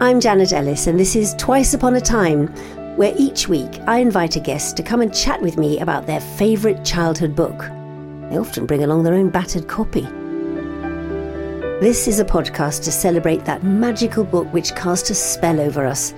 I'm 0.00 0.20
Janet 0.20 0.52
Ellis, 0.52 0.86
and 0.86 0.98
this 0.98 1.16
is 1.16 1.34
Twice 1.34 1.74
Upon 1.74 1.96
a 1.96 2.00
Time, 2.00 2.46
where 2.96 3.12
each 3.18 3.48
week 3.48 3.80
I 3.88 3.98
invite 3.98 4.36
a 4.36 4.40
guest 4.40 4.76
to 4.76 4.84
come 4.84 5.00
and 5.00 5.12
chat 5.12 5.42
with 5.42 5.58
me 5.58 5.80
about 5.80 6.06
their 6.06 6.20
favourite 6.20 6.84
childhood 6.84 7.34
book. 7.34 7.58
They 8.30 8.38
often 8.38 8.64
bring 8.64 8.84
along 8.84 9.02
their 9.02 9.14
own 9.14 9.28
battered 9.28 9.66
copy. 9.66 10.02
This 11.80 12.06
is 12.06 12.20
a 12.20 12.24
podcast 12.24 12.84
to 12.84 12.92
celebrate 12.92 13.44
that 13.44 13.64
magical 13.64 14.22
book 14.22 14.46
which 14.52 14.76
cast 14.76 15.10
a 15.10 15.16
spell 15.16 15.58
over 15.58 15.84
us 15.84 16.12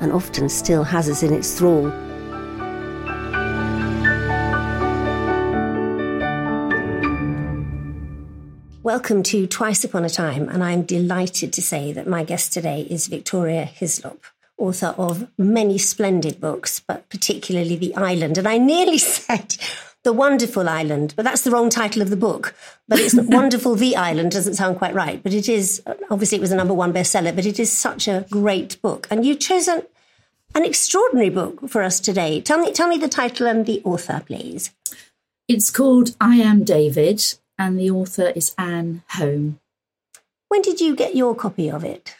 and 0.00 0.10
often 0.10 0.48
still 0.48 0.82
has 0.82 1.08
us 1.08 1.22
in 1.22 1.32
its 1.32 1.56
thrall. 1.56 1.88
Welcome 8.90 9.22
to 9.22 9.46
Twice 9.46 9.84
Upon 9.84 10.04
a 10.04 10.10
Time, 10.10 10.48
and 10.48 10.64
I'm 10.64 10.82
delighted 10.82 11.52
to 11.52 11.62
say 11.62 11.92
that 11.92 12.08
my 12.08 12.24
guest 12.24 12.52
today 12.52 12.88
is 12.90 13.06
Victoria 13.06 13.64
Hislop, 13.64 14.24
author 14.58 14.96
of 14.98 15.28
many 15.38 15.78
splendid 15.78 16.40
books, 16.40 16.80
but 16.80 17.08
particularly 17.08 17.76
The 17.76 17.94
Island. 17.94 18.36
And 18.36 18.48
I 18.48 18.58
nearly 18.58 18.98
said 19.16 19.54
The 20.02 20.12
Wonderful 20.12 20.68
Island, 20.68 21.14
but 21.14 21.24
that's 21.24 21.42
the 21.42 21.52
wrong 21.52 21.70
title 21.70 22.02
of 22.02 22.10
the 22.10 22.16
book. 22.16 22.56
But 22.88 22.98
it's 22.98 23.14
Wonderful 23.14 23.76
The 23.76 23.94
Island 23.94 24.32
doesn't 24.32 24.54
sound 24.54 24.78
quite 24.78 24.92
right. 24.92 25.22
But 25.22 25.34
it 25.34 25.48
is, 25.48 25.80
obviously, 26.10 26.38
it 26.38 26.40
was 26.40 26.50
a 26.50 26.56
number 26.56 26.74
one 26.74 26.92
bestseller, 26.92 27.32
but 27.36 27.46
it 27.46 27.60
is 27.60 27.70
such 27.70 28.08
a 28.08 28.26
great 28.28 28.82
book. 28.82 29.06
And 29.08 29.24
you've 29.24 29.38
chosen 29.38 29.84
an 30.56 30.64
extraordinary 30.64 31.30
book 31.30 31.68
for 31.68 31.84
us 31.84 32.00
today. 32.00 32.40
Tell 32.40 32.58
me, 32.58 32.72
tell 32.72 32.88
me 32.88 32.98
the 32.98 33.08
title 33.08 33.46
and 33.46 33.66
the 33.66 33.80
author, 33.84 34.20
please. 34.26 34.72
It's 35.46 35.70
called 35.70 36.16
I 36.20 36.38
Am 36.38 36.64
David, 36.64 37.22
and 37.60 37.78
the 37.78 37.90
author 37.90 38.32
is 38.34 38.54
Anne 38.56 39.02
Holm. 39.10 39.60
When 40.48 40.62
did 40.62 40.80
you 40.80 40.96
get 40.96 41.14
your 41.14 41.36
copy 41.36 41.70
of 41.70 41.84
it? 41.84 42.16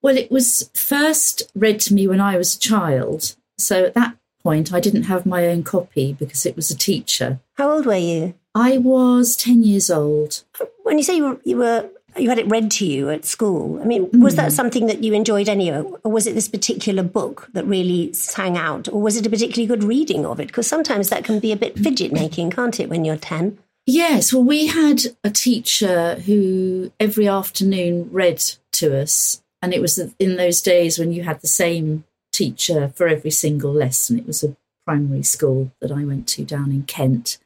Well, 0.00 0.16
it 0.16 0.30
was 0.30 0.70
first 0.74 1.42
read 1.56 1.80
to 1.80 1.94
me 1.94 2.06
when 2.06 2.20
I 2.20 2.38
was 2.38 2.54
a 2.54 2.58
child. 2.60 3.34
So 3.58 3.84
at 3.84 3.94
that 3.94 4.16
point, 4.42 4.72
I 4.72 4.78
didn't 4.78 5.02
have 5.02 5.26
my 5.26 5.48
own 5.48 5.64
copy 5.64 6.14
because 6.14 6.46
it 6.46 6.54
was 6.54 6.70
a 6.70 6.78
teacher. 6.78 7.40
How 7.54 7.72
old 7.72 7.84
were 7.84 7.96
you? 7.96 8.34
I 8.54 8.78
was 8.78 9.36
10 9.36 9.64
years 9.64 9.90
old. 9.90 10.44
When 10.84 10.96
you 10.96 11.04
say 11.04 11.16
you 11.16 11.24
were, 11.24 11.40
you 11.44 11.56
were 11.56 11.90
you 12.16 12.28
had 12.28 12.38
it 12.38 12.48
read 12.48 12.70
to 12.72 12.86
you 12.86 13.10
at 13.10 13.24
school. 13.24 13.80
I 13.80 13.84
mean, 13.84 14.08
was 14.20 14.34
that 14.36 14.50
mm. 14.50 14.52
something 14.52 14.86
that 14.86 15.04
you 15.04 15.12
enjoyed 15.12 15.48
anyway, 15.48 15.84
or 16.02 16.10
was 16.10 16.26
it 16.26 16.34
this 16.34 16.48
particular 16.48 17.04
book 17.04 17.48
that 17.52 17.64
really 17.66 18.12
sang 18.12 18.56
out, 18.56 18.88
or 18.88 19.00
was 19.00 19.16
it 19.16 19.26
a 19.26 19.30
particularly 19.30 19.66
good 19.66 19.84
reading 19.84 20.26
of 20.26 20.40
it? 20.40 20.48
Because 20.48 20.66
sometimes 20.66 21.08
that 21.10 21.24
can 21.24 21.38
be 21.38 21.52
a 21.52 21.56
bit 21.56 21.78
fidget 21.78 22.12
making, 22.12 22.50
can't 22.50 22.80
it, 22.80 22.88
when 22.88 23.04
you're 23.04 23.16
ten? 23.16 23.58
Yes, 23.86 24.32
well, 24.32 24.44
we 24.44 24.66
had 24.66 25.02
a 25.24 25.30
teacher 25.30 26.16
who 26.20 26.92
every 27.00 27.26
afternoon 27.26 28.08
read 28.12 28.42
to 28.72 29.00
us, 29.00 29.42
and 29.62 29.74
it 29.74 29.80
was 29.80 29.98
in 30.18 30.36
those 30.36 30.60
days 30.62 30.98
when 30.98 31.12
you 31.12 31.22
had 31.22 31.40
the 31.40 31.48
same 31.48 32.04
teacher 32.32 32.92
for 32.94 33.08
every 33.08 33.30
single 33.30 33.72
lesson. 33.72 34.18
It 34.18 34.26
was 34.26 34.44
a 34.44 34.56
primary 34.86 35.22
school 35.22 35.72
that 35.80 35.90
I 35.90 36.04
went 36.04 36.28
to 36.28 36.44
down 36.44 36.70
in 36.70 36.84
Kent, 36.84 37.38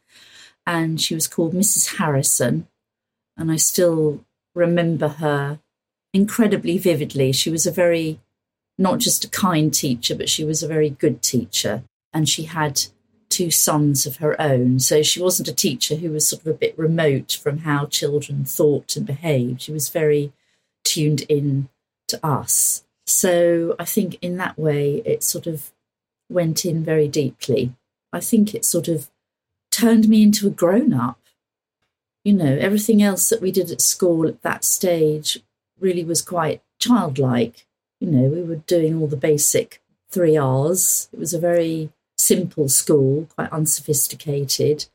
and 0.67 1.01
she 1.01 1.15
was 1.15 1.27
called 1.27 1.55
Mrs. 1.55 1.97
Harrison, 1.97 2.69
and 3.37 3.51
I 3.51 3.57
still 3.57 4.25
remember 4.55 5.09
her 5.09 5.61
incredibly 6.13 6.79
vividly. 6.79 7.33
She 7.33 7.51
was 7.51 7.67
a 7.67 7.73
very, 7.73 8.21
not 8.77 8.99
just 8.99 9.25
a 9.25 9.31
kind 9.31 9.73
teacher, 9.73 10.15
but 10.15 10.29
she 10.29 10.45
was 10.45 10.63
a 10.63 10.69
very 10.69 10.91
good 10.91 11.23
teacher, 11.23 11.85
and 12.13 12.29
she 12.29 12.45
had 12.45 12.87
two 13.35 13.51
sons 13.51 14.07
of 14.07 14.17
her 14.17 14.41
own. 14.41 14.79
So 14.79 15.03
she 15.03 15.21
wasn't 15.21 15.49
a 15.49 15.55
teacher 15.55 15.97
who 15.97 16.11
was 16.11 16.29
sort 16.29 16.43
of 16.43 16.47
a 16.47 16.55
bit 16.55 16.79
remote 16.79 17.39
from 17.43 17.59
how 17.59 17.87
children 17.87 18.45
thought 18.45 18.97
and 18.97 19.05
behaved. 19.05 19.63
She 19.63 19.73
was 19.73 19.89
very 19.89 20.33
tuned 20.85 21.23
in 21.23 21.69
to 22.09 22.25
us. 22.25 22.85
So 23.07 23.75
I 23.79 23.85
think 23.85 24.19
in 24.23 24.37
that 24.37 24.57
way 24.57 25.03
it 25.05 25.25
sort 25.25 25.49
of 25.49 25.73
went 26.31 26.65
in 26.65 26.85
very 26.85 27.09
deeply. 27.09 27.75
I 28.13 28.21
think 28.21 28.55
it 28.55 28.65
sort 28.65 28.87
of 28.87 29.11
turned 29.73 30.09
me 30.09 30.23
into 30.23 30.47
a 30.47 30.51
grown 30.51 30.93
up. 30.93 31.19
You 32.23 32.35
know, 32.35 32.57
everything 32.57 33.03
else 33.03 33.29
that 33.29 33.43
we 33.43 33.51
did 33.51 33.71
at 33.71 33.81
school 33.81 34.29
at 34.29 34.43
that 34.43 34.65
stage 34.65 35.41
really 35.81 36.05
was 36.05 36.23
quite 36.23 36.63
childlike. 36.79 37.67
You 38.01 38.11
know, 38.11 38.29
we 38.29 38.43
were 38.43 38.57
doing 38.57 39.01
all 39.01 39.09
the 39.09 39.17
basic 39.17 39.83
three 40.09 40.37
R's. 40.37 41.09
It 41.13 41.19
was 41.19 41.35
a 41.35 41.41
very 41.41 41.91
simple 42.19 42.69
school, 42.69 43.29
quite 43.35 43.53
unsophisticated. 43.53 44.87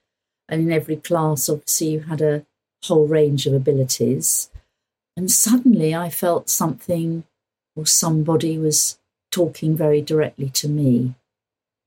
And 0.47 0.62
in 0.62 0.72
every 0.72 0.96
class, 0.96 1.50
obviously, 1.50 1.88
you 1.90 2.00
had 2.02 2.22
a 2.22 2.46
whole 2.84 3.07
range 3.07 3.46
of 3.46 3.53
abilities. 3.53 4.50
And 5.16 5.30
suddenly 5.30 5.94
I 5.94 6.09
felt 6.09 6.50
something 6.50 7.24
or 7.75 7.85
somebody 7.85 8.57
was 8.57 8.97
talking 9.31 9.75
very 9.75 10.02
directly 10.02 10.50
to 10.50 10.68
me. 10.68 11.16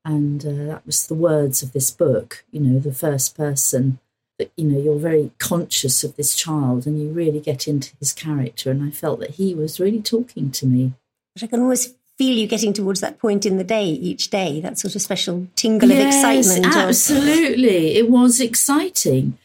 And 0.05 0.45
uh, 0.45 0.67
that 0.67 0.87
was 0.87 1.07
the 1.07 1.15
words 1.15 1.63
of 1.63 1.73
this 1.73 1.91
book, 1.91 2.45
you 2.51 2.61
know, 2.61 2.79
the 2.79 2.93
first 2.93 3.37
person 3.37 4.01
that, 4.39 4.51
you 4.57 4.67
know, 4.67 4.81
you're 4.81 4.99
very 4.99 5.31
conscious 5.39 6.03
of 6.03 6.17
this 6.17 6.35
child 6.35 6.87
and 6.87 7.01
you 7.01 7.09
really 7.09 7.41
get 7.41 7.69
into 7.69 7.95
his 7.99 8.13
character. 8.13 8.71
And 8.71 8.83
I 8.83 8.91
felt 8.91 9.21
that 9.21 9.33
he 9.33 9.55
was 9.55 9.81
really 9.81 10.03
talking 10.03 10.51
to 10.53 10.67
me. 10.67 10.93
But 11.35 11.45
I 11.45 11.47
can 11.47 11.61
always 11.61 11.95
feel 12.19 12.37
you 12.37 12.47
getting 12.47 12.73
towards 12.73 13.01
that 13.01 13.19
point 13.19 13.45
in 13.47 13.57
the 13.59 13.65
day 13.65 13.87
each 13.87 14.31
day, 14.31 14.61
that 14.61 14.79
sort 14.79 14.95
of 14.95 15.03
special 15.03 15.49
tingle 15.57 15.91
of 15.91 15.97
Yes, 15.97 16.15
excitement. 16.45 16.75
or- 16.75 16.79
Absolutely. 16.79 17.97
It 17.97 18.11
was 18.11 18.41
exciting. 18.41 19.39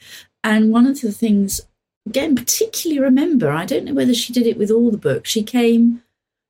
And 0.43 0.71
one 0.71 0.85
of 0.85 1.01
the 1.01 1.11
things, 1.11 1.61
again, 2.05 2.35
particularly 2.35 2.99
remember, 3.01 3.49
I 3.51 3.65
don't 3.65 3.85
know 3.85 3.93
whether 3.93 4.13
she 4.13 4.33
did 4.33 4.45
it 4.47 4.57
with 4.57 4.69
all 4.71 4.91
the 4.91 4.97
books, 4.97 5.29
she 5.29 5.43
came 5.43 6.03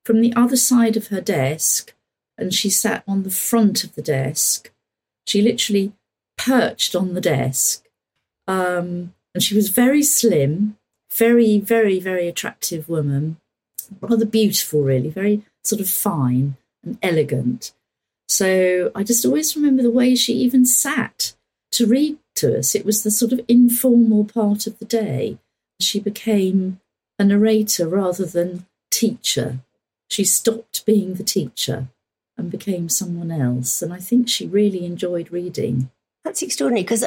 from 0.05 0.21
the 0.21 0.33
other 0.35 0.57
side 0.57 0.97
of 0.97 1.07
her 1.07 1.21
desk 1.21 1.93
and 2.37 2.53
she 2.53 2.69
sat 2.69 3.03
on 3.07 3.23
the 3.23 3.29
front 3.31 3.83
of 3.83 3.95
the 3.95 4.01
desk. 4.01 4.71
She 5.25 5.41
literally 5.41 5.93
perched 6.37 6.95
on 6.95 7.13
the 7.13 7.21
desk. 7.21 7.83
Um, 8.47 9.13
and 9.33 9.43
she 9.43 9.55
was 9.55 9.69
very 9.69 10.01
slim, 10.03 10.77
very, 11.13 11.59
very, 11.59 11.99
very 11.99 12.27
attractive 12.27 12.87
woman, 12.87 13.37
rather 14.01 14.25
beautiful, 14.25 14.81
really, 14.83 15.09
very 15.09 15.43
sort 15.67 15.81
of 15.81 15.89
fine 15.89 16.55
and 16.83 16.97
elegant. 17.01 17.73
So 18.27 18.91
I 18.95 19.03
just 19.03 19.25
always 19.25 19.55
remember 19.55 19.83
the 19.83 19.91
way 19.91 20.15
she 20.15 20.33
even 20.33 20.65
sat 20.65 21.33
to 21.71 21.85
read 21.85 22.17
to 22.35 22.57
us. 22.59 22.75
It 22.75 22.85
was 22.85 23.03
the 23.03 23.11
sort 23.11 23.31
of 23.31 23.41
informal 23.47 24.25
part 24.25 24.67
of 24.67 24.79
the 24.79 24.85
day. 24.85 25.37
She 25.79 25.99
became 25.99 26.79
a 27.19 27.23
narrator 27.23 27.87
rather 27.87 28.25
than 28.25 28.65
teacher. 28.91 29.59
She 30.09 30.23
stopped 30.23 30.85
being 30.85 31.15
the 31.15 31.23
teacher 31.23 31.87
and 32.37 32.51
became 32.51 32.89
someone 32.89 33.31
else. 33.31 33.81
And 33.81 33.93
I 33.93 33.99
think 33.99 34.29
she 34.29 34.47
really 34.47 34.85
enjoyed 34.85 35.31
reading. 35.31 35.89
That's 36.23 36.41
extraordinary 36.41 36.83
because 36.83 37.05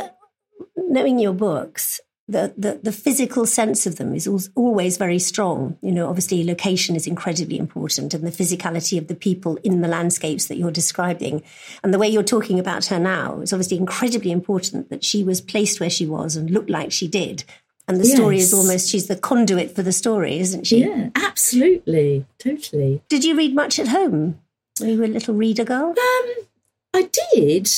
knowing 0.77 1.19
your 1.19 1.33
books, 1.33 2.01
the, 2.31 2.55
the, 2.57 2.81
the 2.83 2.93
physical 2.93 3.45
sense 3.45 3.87
of 3.87 3.97
them 3.97 4.15
is 4.15 4.29
always 4.55 4.97
very 4.97 5.19
strong. 5.19 5.77
You 5.83 5.93
know, 5.93 6.09
obviously, 6.09 6.45
location 6.45 6.97
is 6.97 7.07
incredibly 7.07 7.59
important 7.59 8.15
and 8.15 8.25
the 8.25 8.31
physicality 8.31 8.99
of 8.99 9.09
the 9.09 9.15
people 9.15 9.57
in 9.65 9.81
the 9.81 9.89
landscapes 9.89 10.47
that 10.47 10.57
you're 10.57 10.71
describing. 10.71 11.43
And 11.83 11.93
the 11.93 11.99
way 11.99 12.09
you're 12.09 12.23
talking 12.23 12.59
about 12.61 12.87
her 12.87 12.99
now 12.99 13.41
is 13.41 13.53
obviously 13.53 13.77
incredibly 13.77 14.31
important 14.31 14.91
that 14.91 15.05
she 15.05 15.25
was 15.25 15.41
placed 15.41 15.81
where 15.81 15.91
she 15.91 16.07
was 16.07 16.37
and 16.37 16.51
looked 16.51 16.71
like 16.71 16.93
she 16.93 17.09
did. 17.09 17.45
And 17.89 17.99
the 17.99 18.05
story 18.05 18.39
is 18.39 18.55
almost, 18.55 18.89
she's 18.89 19.09
the 19.09 19.17
conduit 19.17 19.75
for 19.75 19.83
the 19.83 19.91
story, 19.91 20.39
isn't 20.39 20.65
she? 20.65 20.85
Yeah, 20.85 21.11
absolutely, 21.17 22.25
totally. 22.39 23.03
Did 23.09 23.25
you 23.25 23.37
read 23.37 23.53
much 23.53 23.81
at 23.81 23.89
home? 23.89 24.41
Were 24.81 24.87
you 24.87 25.05
a 25.05 25.07
little 25.07 25.35
reader 25.35 25.65
girl? 25.65 25.89
Um, 25.89 26.47
I 26.95 27.11
did, 27.35 27.69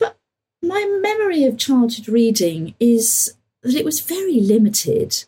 but 0.00 0.18
my 0.60 0.84
memory 1.00 1.44
of 1.44 1.58
childhood 1.58 2.08
reading 2.08 2.74
is 2.80 3.34
that 3.66 3.74
it 3.74 3.84
was 3.84 4.00
very 4.00 4.40
limited. 4.40 5.24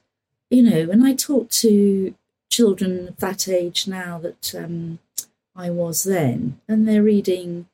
You 0.51 0.63
know, 0.63 0.87
when 0.87 1.05
I 1.05 1.15
talk 1.15 1.51
to 1.51 2.15
children 2.51 3.09
of 3.09 3.17
that 3.19 3.49
age 3.49 3.87
now 3.87 4.19
that 4.19 4.55
um, 4.55 4.99
I 5.55 5.71
was 5.71 6.05
then, 6.05 6.61
and 6.67 6.89
they're 6.89 7.03
reading, 7.03 7.67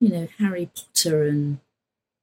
you 0.00 0.08
know, 0.10 0.28
Harry 0.38 0.70
Potter 0.74 1.24
and 1.24 1.58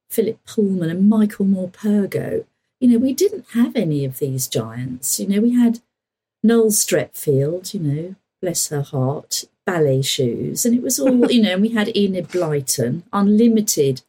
Philip 0.10 0.40
Pullman 0.46 0.90
and 0.90 1.10
Michael 1.10 1.46
Morpurgo, 1.46 2.46
you 2.80 2.88
know, 2.88 2.98
we 2.98 3.14
didn't 3.14 3.46
have 3.54 3.76
any 3.76 4.06
of 4.06 4.20
these 4.20 4.48
giants. 4.48 5.20
You 5.20 5.28
know, 5.28 5.42
we 5.42 5.54
had 5.54 5.80
Noel 6.44 6.72
Streatfeild, 6.72 7.74
you 7.74 7.80
know, 7.80 8.16
bless 8.42 8.70
her 8.70 8.82
heart, 8.82 9.46
ballet 9.66 10.02
shoes. 10.02 10.66
And 10.66 10.76
it 10.76 10.82
was 10.82 11.00
all, 11.00 11.32
you 11.32 11.42
know, 11.42 11.54
and 11.54 11.62
we 11.62 11.70
had 11.70 11.96
Enid 11.96 12.30
Blyton, 12.30 13.04
unlimited, 13.14 14.02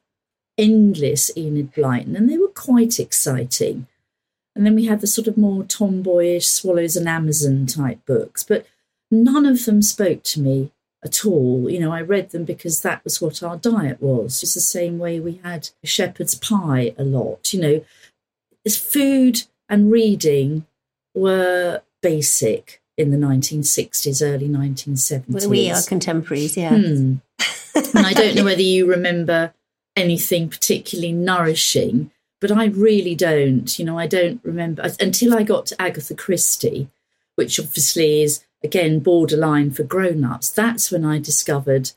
endless 0.58 1.30
Enid 1.36 1.72
Blyton. 1.74 2.16
And 2.16 2.28
they 2.28 2.38
were 2.38 2.48
quite 2.48 3.00
exciting. 3.00 3.86
And 4.54 4.66
then 4.66 4.74
we 4.74 4.86
had 4.86 5.00
the 5.00 5.06
sort 5.06 5.28
of 5.28 5.38
more 5.38 5.64
tomboyish 5.64 6.46
Swallows 6.48 6.96
and 6.96 7.08
Amazon 7.08 7.66
type 7.66 8.04
books. 8.06 8.42
But 8.42 8.66
none 9.10 9.46
of 9.46 9.64
them 9.64 9.82
spoke 9.82 10.22
to 10.24 10.40
me 10.40 10.72
at 11.04 11.24
all. 11.24 11.70
You 11.70 11.80
know, 11.80 11.92
I 11.92 12.02
read 12.02 12.30
them 12.30 12.44
because 12.44 12.82
that 12.82 13.02
was 13.04 13.20
what 13.20 13.42
our 13.42 13.56
diet 13.56 14.02
was. 14.02 14.42
It's 14.42 14.54
the 14.54 14.60
same 14.60 14.98
way 14.98 15.20
we 15.20 15.40
had 15.42 15.70
shepherd's 15.84 16.34
pie 16.34 16.94
a 16.98 17.04
lot. 17.04 17.52
You 17.52 17.60
know, 17.60 17.84
food 18.70 19.44
and 19.68 19.90
reading 19.90 20.66
were 21.14 21.82
basic 22.02 22.80
in 22.96 23.10
the 23.10 23.16
1960s, 23.16 24.22
early 24.22 24.48
1970s. 24.48 25.24
Well, 25.28 25.48
we 25.48 25.70
are 25.70 25.82
contemporaries, 25.82 26.56
yeah. 26.56 26.76
Hmm. 26.76 27.14
and 27.74 28.06
I 28.06 28.12
don't 28.12 28.34
know 28.34 28.44
whether 28.44 28.62
you 28.62 28.86
remember 28.86 29.54
anything 29.96 30.48
particularly 30.48 31.12
nourishing, 31.12 32.10
but 32.40 32.50
I 32.50 32.66
really 32.66 33.14
don't. 33.14 33.78
You 33.78 33.84
know, 33.84 33.98
I 33.98 34.06
don't 34.06 34.40
remember 34.44 34.90
until 35.00 35.36
I 35.36 35.42
got 35.42 35.66
to 35.66 35.80
Agatha 35.80 36.14
Christie, 36.14 36.88
which 37.36 37.58
obviously 37.58 38.22
is 38.22 38.44
again 38.64 39.00
borderline 39.00 39.70
for 39.70 39.82
grown 39.82 40.24
ups. 40.24 40.50
That's 40.50 40.90
when 40.90 41.04
I 41.04 41.18
discovered, 41.18 41.92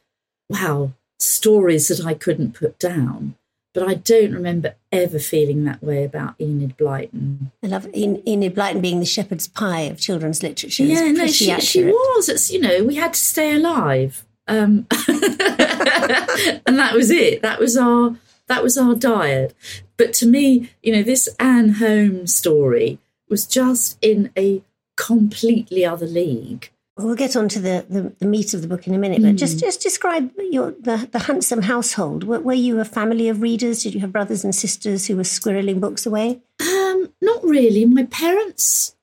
wow, 0.50 0.94
stories 1.20 1.88
that 1.88 2.06
I 2.06 2.14
couldn't 2.14 2.54
put 2.54 2.80
down. 2.80 3.36
But 3.74 3.90
I 3.90 3.96
don't 3.96 4.32
remember 4.32 4.76
ever 4.90 5.20
feeling 5.20 5.66
that 5.66 5.84
way 5.84 6.06
about 6.06 6.36
Enid 6.40 6.78
Blyton. 6.78 7.52
I 7.62 7.68
love 7.68 7.88
Enid 7.94 8.56
Blyton 8.56 8.82
being 8.82 9.02
the 9.02 9.06
shepherd's 9.06 9.50
pie 9.50 9.82
of 9.82 10.00
children's 10.00 10.42
literature. 10.42 10.84
Yeah, 10.84 11.12
no, 11.12 11.28
she, 11.28 11.60
she 11.60 11.84
was. 11.84 12.30
It's, 12.30 12.50
you 12.50 12.62
know, 12.62 12.86
we 12.86 12.96
had 12.96 13.14
to 13.14 13.20
stay 13.20 13.54
alive. 13.54 14.25
Um, 14.48 14.88
and 15.08 16.78
that 16.78 16.92
was 16.94 17.10
it. 17.12 17.42
That 17.42 17.60
was 17.60 17.78
our 17.78 18.16
that 18.48 18.64
was 18.64 18.78
our 18.78 18.96
diet. 18.96 19.56
But 19.98 20.14
to 20.16 20.28
me, 20.28 20.70
you 20.84 20.94
know, 20.94 21.04
this 21.04 21.28
Anne 21.40 21.76
Holm 21.76 22.28
story 22.28 23.00
was 23.30 23.48
just 23.48 23.98
in 24.02 24.32
a 24.38 24.64
completely 24.98 25.86
other 25.86 26.06
league. 26.06 26.72
Well, 26.96 27.08
we'll 27.08 27.16
get 27.18 27.36
on 27.36 27.50
to 27.50 27.60
the, 27.60 27.86
the, 27.90 28.14
the, 28.20 28.26
meat 28.26 28.54
of 28.54 28.62
the 28.62 28.70
book 28.70 28.88
in 28.88 28.94
a 28.94 28.98
minute, 28.98 29.22
but 29.22 29.34
mm. 29.34 29.38
just 29.38 29.60
just 29.60 29.82
describe 29.82 30.32
your 30.38 30.72
the, 30.72 31.10
the 31.12 31.20
handsome 31.20 31.64
household. 31.64 32.24
Were, 32.24 32.40
were, 32.40 32.54
you 32.54 32.80
a 32.80 32.86
family 32.86 33.28
of 33.28 33.42
readers? 33.42 33.84
Did 33.84 33.94
you 33.94 34.00
have 34.00 34.14
brothers 34.14 34.46
and 34.46 34.56
sisters 34.56 35.08
who 35.08 35.18
were 35.18 35.24
squirreling 35.24 35.82
books 35.82 36.06
away? 36.06 36.42
Um, 36.62 37.12
not 37.22 37.44
really. 37.44 37.84
My 37.84 38.06
parents 38.06 38.96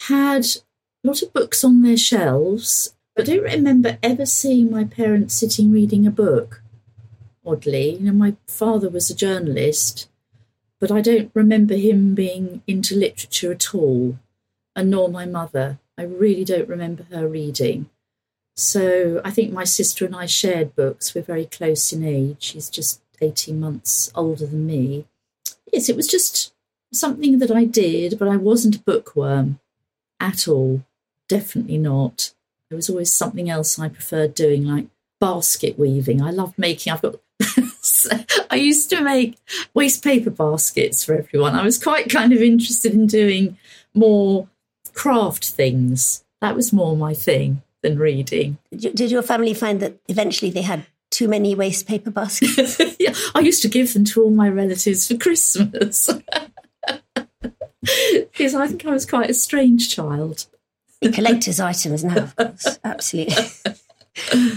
had 0.00 0.46
a 0.46 1.06
lot 1.06 1.22
of 1.22 1.32
books 1.32 1.62
on 1.62 1.82
their 1.82 1.96
shelves, 1.96 2.96
I 3.18 3.22
don't 3.22 3.42
remember 3.42 3.98
ever 4.00 4.24
seeing 4.24 4.70
my 4.70 4.84
parents 4.84 5.34
sitting 5.34 5.72
reading 5.72 6.06
a 6.06 6.10
book. 6.10 6.62
Oddly, 7.44 7.94
you 7.94 8.00
know, 8.00 8.12
my 8.12 8.36
father 8.46 8.88
was 8.88 9.10
a 9.10 9.14
journalist, 9.14 10.08
but 10.78 10.92
I 10.92 11.00
don't 11.00 11.32
remember 11.34 11.74
him 11.74 12.14
being 12.14 12.62
into 12.68 12.94
literature 12.94 13.50
at 13.50 13.74
all, 13.74 14.20
and 14.76 14.90
nor 14.90 15.08
my 15.08 15.26
mother. 15.26 15.80
I 15.98 16.02
really 16.02 16.44
don't 16.44 16.68
remember 16.68 17.06
her 17.10 17.26
reading. 17.26 17.90
So 18.54 19.20
I 19.24 19.32
think 19.32 19.52
my 19.52 19.64
sister 19.64 20.06
and 20.06 20.14
I 20.14 20.26
shared 20.26 20.76
books. 20.76 21.12
We're 21.12 21.22
very 21.22 21.46
close 21.46 21.92
in 21.92 22.04
age. 22.04 22.36
She's 22.40 22.70
just 22.70 23.00
18 23.20 23.58
months 23.58 24.12
older 24.14 24.46
than 24.46 24.64
me. 24.64 25.06
Yes, 25.72 25.88
it 25.88 25.96
was 25.96 26.06
just 26.06 26.54
something 26.92 27.40
that 27.40 27.50
I 27.50 27.64
did, 27.64 28.16
but 28.16 28.28
I 28.28 28.36
wasn't 28.36 28.76
a 28.76 28.80
bookworm 28.80 29.58
at 30.20 30.46
all. 30.46 30.84
Definitely 31.26 31.78
not. 31.78 32.32
There 32.70 32.76
was 32.76 32.90
always 32.90 33.12
something 33.12 33.48
else 33.48 33.78
I 33.78 33.88
preferred 33.88 34.34
doing, 34.34 34.66
like 34.66 34.86
basket 35.20 35.78
weaving. 35.78 36.22
I 36.22 36.30
loved 36.30 36.58
making, 36.58 36.92
I've 36.92 37.02
got, 37.02 37.16
I 38.50 38.56
used 38.56 38.90
to 38.90 39.00
make 39.00 39.38
waste 39.74 40.04
paper 40.04 40.30
baskets 40.30 41.04
for 41.04 41.14
everyone. 41.14 41.54
I 41.54 41.64
was 41.64 41.82
quite 41.82 42.10
kind 42.10 42.32
of 42.32 42.42
interested 42.42 42.92
in 42.92 43.06
doing 43.06 43.56
more 43.94 44.48
craft 44.92 45.48
things. 45.48 46.24
That 46.40 46.54
was 46.54 46.72
more 46.72 46.96
my 46.96 47.14
thing 47.14 47.62
than 47.82 47.98
reading. 47.98 48.58
Did 48.76 49.10
your 49.10 49.22
family 49.22 49.54
find 49.54 49.80
that 49.80 49.98
eventually 50.08 50.50
they 50.50 50.62
had 50.62 50.86
too 51.10 51.28
many 51.28 51.54
waste 51.54 51.86
paper 51.86 52.10
baskets? 52.10 52.80
yeah, 52.98 53.14
I 53.34 53.40
used 53.40 53.62
to 53.62 53.68
give 53.68 53.94
them 53.94 54.04
to 54.06 54.22
all 54.22 54.30
my 54.30 54.48
relatives 54.48 55.08
for 55.08 55.16
Christmas. 55.16 56.10
because 57.82 58.54
I 58.54 58.66
think 58.66 58.84
I 58.84 58.90
was 58.90 59.06
quite 59.06 59.30
a 59.30 59.34
strange 59.34 59.94
child. 59.94 60.46
Collector's 61.02 61.60
items 61.60 62.04
now, 62.04 62.16
of 62.16 62.36
course. 62.36 62.78
Absolutely. 62.84 63.44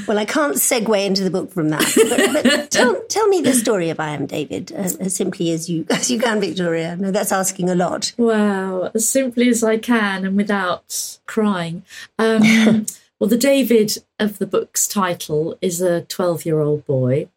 well, 0.07 0.17
I 0.17 0.25
can't 0.25 0.55
segue 0.55 1.05
into 1.05 1.23
the 1.23 1.29
book 1.29 1.51
from 1.51 1.69
that. 1.69 1.81
But, 1.95 2.43
but 2.43 2.71
tell, 2.71 3.01
tell, 3.07 3.27
me 3.27 3.41
the 3.41 3.53
story 3.53 3.89
of 3.89 3.99
I 3.99 4.09
Am 4.09 4.25
David 4.25 4.71
as, 4.71 4.95
as, 4.95 5.15
simply 5.15 5.51
as 5.51 5.69
you 5.69 5.85
as 5.89 6.09
you 6.09 6.19
can, 6.19 6.39
Victoria. 6.39 6.95
No, 6.95 7.11
that's 7.11 7.31
asking 7.31 7.69
a 7.69 7.75
lot. 7.75 8.13
Wow, 8.17 8.91
as 8.93 9.07
simply 9.07 9.49
as 9.49 9.63
I 9.63 9.77
can 9.77 10.25
and 10.25 10.35
without 10.35 11.19
crying. 11.27 11.83
Um, 12.17 12.85
well, 13.19 13.29
the 13.29 13.37
David 13.37 13.97
of 14.19 14.39
the 14.39 14.47
book's 14.47 14.87
title 14.87 15.57
is 15.61 15.81
a 15.81 16.01
12 16.01 16.45
year 16.45 16.59
old 16.59 16.85
boy. 16.85 17.29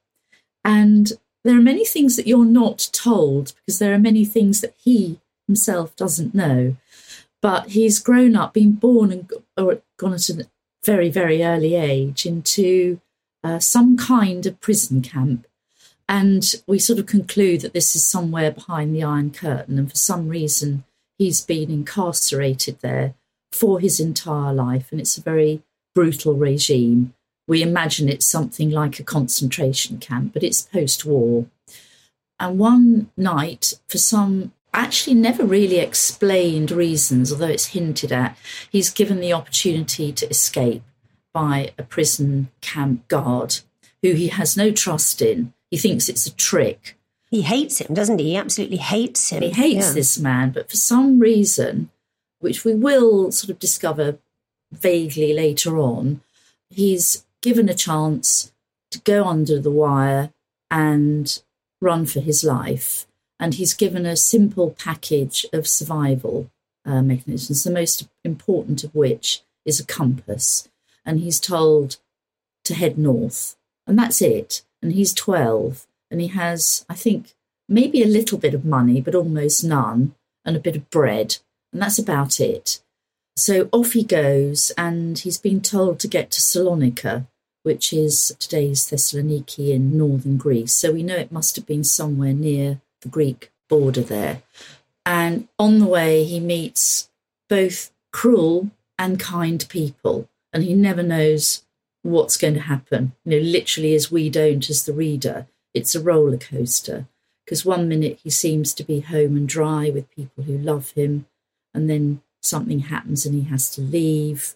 And 0.65 1.13
there 1.45 1.57
are 1.57 1.63
many 1.63 1.85
things 1.85 2.17
that 2.17 2.27
you're 2.27 2.47
not 2.47 2.89
told 2.93 3.53
because 3.57 3.79
there 3.79 3.93
are 3.93 3.99
many 3.99 4.25
things 4.25 4.63
that 4.63 4.75
he 4.79 5.21
himself 5.47 5.95
doesn't 5.95 6.35
know. 6.35 6.77
But 7.45 7.73
he's 7.73 7.99
grown 7.99 8.37
up, 8.37 8.55
been 8.55 8.73
born 8.73 9.13
and 9.13 9.31
or 9.59 9.83
gone 9.99 10.15
at 10.15 10.31
a 10.31 10.49
very, 10.83 11.11
very 11.11 11.45
early 11.45 11.75
age 11.75 12.25
into 12.25 13.03
uh, 13.43 13.59
some 13.59 13.99
kind 13.99 14.47
of 14.47 14.59
prison 14.63 15.03
camp. 15.03 15.47
And 16.09 16.43
we 16.67 16.79
sort 16.79 16.99
of 16.99 17.05
conclude 17.05 17.61
that 17.61 17.75
this 17.75 17.95
is 17.95 18.07
somewhere 18.07 18.51
behind 18.51 18.95
the 18.95 19.05
Iron 19.05 19.31
Curtain. 19.31 19.79
And 19.79 19.91
for 19.91 19.97
some 19.97 20.31
reason, 20.31 20.85
he's 21.19 21.43
been 21.43 21.71
incarcerated 21.71 22.79
there 22.81 23.13
for 23.53 23.79
his 23.79 24.01
entire 24.01 24.55
life. 24.55 24.91
And 24.91 24.99
it's 24.99 25.19
a 25.19 25.23
very 25.23 25.63
brutal 25.95 26.33
regime. 26.33 27.13
We 27.47 27.61
imagine 27.61 28.09
it's 28.09 28.27
something 28.27 28.71
like 28.71 28.99
a 28.99 29.05
concentration 29.05 29.99
camp, 29.99 30.33
but 30.33 30.43
it's 30.43 30.63
post 30.63 31.05
war. 31.05 31.45
And 32.41 32.59
one 32.59 33.11
night, 33.19 33.75
for 33.87 33.99
some 33.99 34.53
actually 34.75 35.15
never 35.15 35.45
really 35.45 35.79
explained 35.79 36.71
reasons, 36.71 37.33
although 37.33 37.47
it's 37.47 37.67
hinted 37.67 38.13
at. 38.13 38.37
He's 38.71 38.91
given 38.91 39.21
the 39.21 39.33
opportunity 39.33 40.13
to 40.13 40.29
escape 40.29 40.83
by 41.33 41.73
a 41.79 41.83
prison 41.83 42.51
camp 42.61 43.07
guard 43.09 43.59
who 44.03 44.13
he 44.13 44.29
has 44.29 44.57
no 44.57 44.71
trust 44.71 45.23
in. 45.23 45.53
He 45.71 45.79
thinks 45.79 46.09
it's 46.09 46.27
a 46.27 46.35
trick. 46.35 46.97
He 47.31 47.43
hates 47.43 47.81
him, 47.81 47.95
doesn't 47.95 48.19
he? 48.19 48.31
He 48.31 48.37
absolutely 48.37 48.77
hates 48.77 49.31
him. 49.31 49.43
He 49.43 49.51
hates 49.51 49.89
yeah. 49.89 49.93
this 49.93 50.19
man, 50.19 50.51
but 50.51 50.71
for 50.71 50.77
some 50.77 51.19
reason, 51.19 51.91
which 52.39 52.65
we 52.65 52.75
will 52.75 53.33
sort 53.33 53.51
of 53.51 53.59
discover 53.59 54.19
vaguely 54.71 55.33
later 55.33 55.79
on, 55.79 56.21
he's 56.71 57.25
given 57.41 57.69
a 57.69 57.75
chance 57.75 58.53
to 58.91 59.01
go 59.01 59.25
under 59.25 59.59
the 59.59 59.71
wire 59.71 60.33
and 60.71 61.43
run 61.81 62.07
for 62.07 62.21
his 62.21 62.45
life 62.45 63.07
and 63.39 63.55
he's 63.55 63.75
given 63.75 64.07
a 64.07 64.17
simple 64.17 64.71
package 64.71 65.47
of 65.53 65.67
survival 65.67 66.51
uh, 66.85 67.03
mechanisms, 67.03 67.65
the 67.65 67.71
most 67.71 68.09
important 68.25 68.85
of 68.85 68.95
which 68.95 69.43
is 69.65 69.81
a 69.81 69.87
compass. 69.87 70.69
And 71.05 71.21
he's 71.21 71.41
told 71.41 71.97
to 72.65 72.75
head 72.75 72.97
north, 72.97 73.57
and 73.87 73.99
that's 73.99 74.23
it. 74.23 74.63
And 74.83 74.93
he's 74.93 75.13
12, 75.13 75.87
and 76.11 76.21
he 76.21 76.29
has, 76.29 76.85
I 76.89 76.95
think, 76.95 77.35
maybe 77.69 78.03
a 78.03 78.07
little 78.07 78.39
bit 78.39 78.55
of 78.55 78.65
money, 78.65 79.01
but 79.01 79.15
almost 79.15 79.65
none, 79.65 80.15
and 80.45 80.57
a 80.57 80.61
bit 80.61 80.77
of 80.77 80.91
bread, 80.91 81.39
and 81.73 81.81
that's 81.83 81.99
about 81.99 82.41
it. 82.41 82.83
So 83.37 83.69
off 83.73 83.93
he 83.93 84.05
goes, 84.05 84.71
and 84.79 85.19
he's 85.19 85.39
been 85.39 85.61
told 85.61 85.99
to 86.01 86.09
get 86.09 86.31
to 86.33 86.41
Salonika, 86.41 87.27
which 87.63 87.93
is 87.93 88.37
today's 88.39 88.85
Thessaloniki 88.85 89.71
in 89.71 89.97
northern 89.97 90.37
Greece. 90.37 90.73
So 90.73 90.93
we 90.93 91.03
know 91.03 91.17
it 91.17 91.33
must 91.33 91.57
have 91.57 91.67
been 91.67 91.83
somewhere 91.83 92.35
near 92.35 92.81
the 93.05 93.09
Greek 93.09 93.53
border 93.69 94.01
there. 94.01 94.43
And 95.07 95.49
on 95.59 95.79
the 95.79 95.87
way, 95.87 96.25
he 96.25 96.41
meets 96.41 97.09
both 97.49 97.93
cruel 98.13 98.71
and 98.99 99.21
kind 99.21 99.65
people, 99.69 100.29
and 100.53 100.65
he 100.65 100.75
never 100.75 101.03
knows 101.03 101.65
what's 102.03 102.37
going 102.37 102.55
to 102.55 102.61
happen. 102.61 103.13
You 103.25 103.33
know, 103.33 103.47
literally, 103.47 103.95
as 103.95 104.11
we 104.11 104.29
don't 104.31 104.69
as 104.69 104.85
the 104.85 104.93
reader, 104.93 105.47
it's 105.73 105.95
a 105.95 106.03
roller 106.03 106.39
coaster. 106.39 107.07
Because 107.45 107.65
one 107.65 107.89
minute 107.89 108.21
he 108.23 108.31
seems 108.31 108.73
to 108.75 108.83
be 108.83 109.01
home 109.01 109.37
and 109.37 109.47
dry 109.49 109.91
with 109.91 110.11
people 110.11 110.45
who 110.45 110.57
love 110.57 110.93
him, 110.93 111.27
and 111.75 111.91
then 111.91 112.23
something 112.41 112.81
happens 112.81 113.25
and 113.25 113.35
he 113.35 113.49
has 113.51 113.71
to 113.75 113.81
leave 113.81 114.55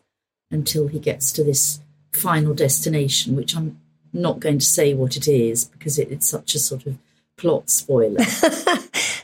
until 0.50 0.88
he 0.88 0.98
gets 0.98 1.32
to 1.32 1.44
this 1.44 1.80
final 2.12 2.54
destination, 2.54 3.36
which 3.36 3.56
I'm 3.56 3.80
not 4.12 4.40
going 4.40 4.58
to 4.58 4.64
say 4.64 4.94
what 4.94 5.16
it 5.16 5.28
is 5.28 5.66
because 5.66 5.98
it, 5.98 6.10
it's 6.10 6.28
such 6.28 6.54
a 6.54 6.58
sort 6.58 6.86
of 6.86 6.98
plot 7.38 7.70
spoiler. 7.70 8.24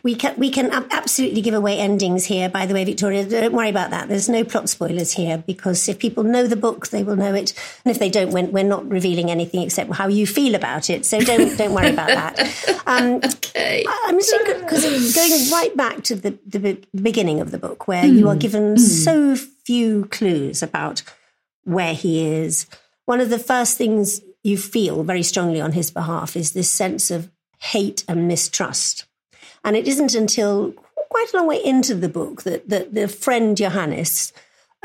We 0.04 0.14
can 0.14 0.36
we 0.36 0.50
can 0.50 0.70
absolutely 0.70 1.40
give 1.40 1.54
away 1.54 1.78
endings 1.78 2.26
here. 2.26 2.50
By 2.50 2.66
the 2.66 2.74
way, 2.74 2.84
Victoria, 2.84 3.24
don't 3.24 3.54
worry 3.54 3.70
about 3.70 3.88
that. 3.88 4.06
There's 4.06 4.28
no 4.28 4.44
plot 4.44 4.68
spoilers 4.68 5.12
here 5.12 5.38
because 5.38 5.88
if 5.88 5.98
people 5.98 6.24
know 6.24 6.46
the 6.46 6.56
book, 6.56 6.88
they 6.88 7.02
will 7.02 7.16
know 7.16 7.32
it, 7.32 7.54
and 7.86 7.90
if 7.90 7.98
they 7.98 8.10
don't, 8.10 8.30
we're, 8.30 8.44
we're 8.44 8.64
not 8.64 8.86
revealing 8.86 9.30
anything 9.30 9.62
except 9.62 9.90
how 9.94 10.08
you 10.08 10.26
feel 10.26 10.54
about 10.54 10.90
it. 10.90 11.06
So 11.06 11.20
don't 11.20 11.56
don't 11.56 11.72
worry 11.72 11.90
about 11.90 12.08
that. 12.08 12.70
Um, 12.86 13.14
okay. 13.24 13.82
I'm 13.88 14.18
because 14.18 15.14
going 15.14 15.50
right 15.50 15.74
back 15.74 16.02
to 16.04 16.14
the, 16.14 16.38
the 16.46 16.78
beginning 16.94 17.40
of 17.40 17.50
the 17.50 17.56
book, 17.56 17.88
where 17.88 18.04
mm. 18.04 18.18
you 18.18 18.28
are 18.28 18.36
given 18.36 18.74
mm. 18.74 18.78
so 18.78 19.36
few 19.36 20.04
clues 20.06 20.62
about 20.62 21.02
where 21.62 21.94
he 21.94 22.26
is. 22.26 22.66
One 23.06 23.20
of 23.20 23.30
the 23.30 23.38
first 23.38 23.78
things 23.78 24.20
you 24.42 24.58
feel 24.58 25.02
very 25.02 25.22
strongly 25.22 25.62
on 25.62 25.72
his 25.72 25.90
behalf 25.90 26.36
is 26.36 26.52
this 26.52 26.70
sense 26.70 27.10
of 27.10 27.30
hate 27.64 28.04
and 28.06 28.28
mistrust. 28.28 29.06
And 29.64 29.74
it 29.76 29.88
isn't 29.88 30.14
until 30.14 30.72
quite 31.10 31.32
a 31.32 31.36
long 31.36 31.46
way 31.46 31.64
into 31.64 31.94
the 31.94 32.08
book 32.08 32.42
that, 32.42 32.68
that 32.68 32.94
the 32.94 33.08
friend 33.08 33.56
Johannes, 33.56 34.32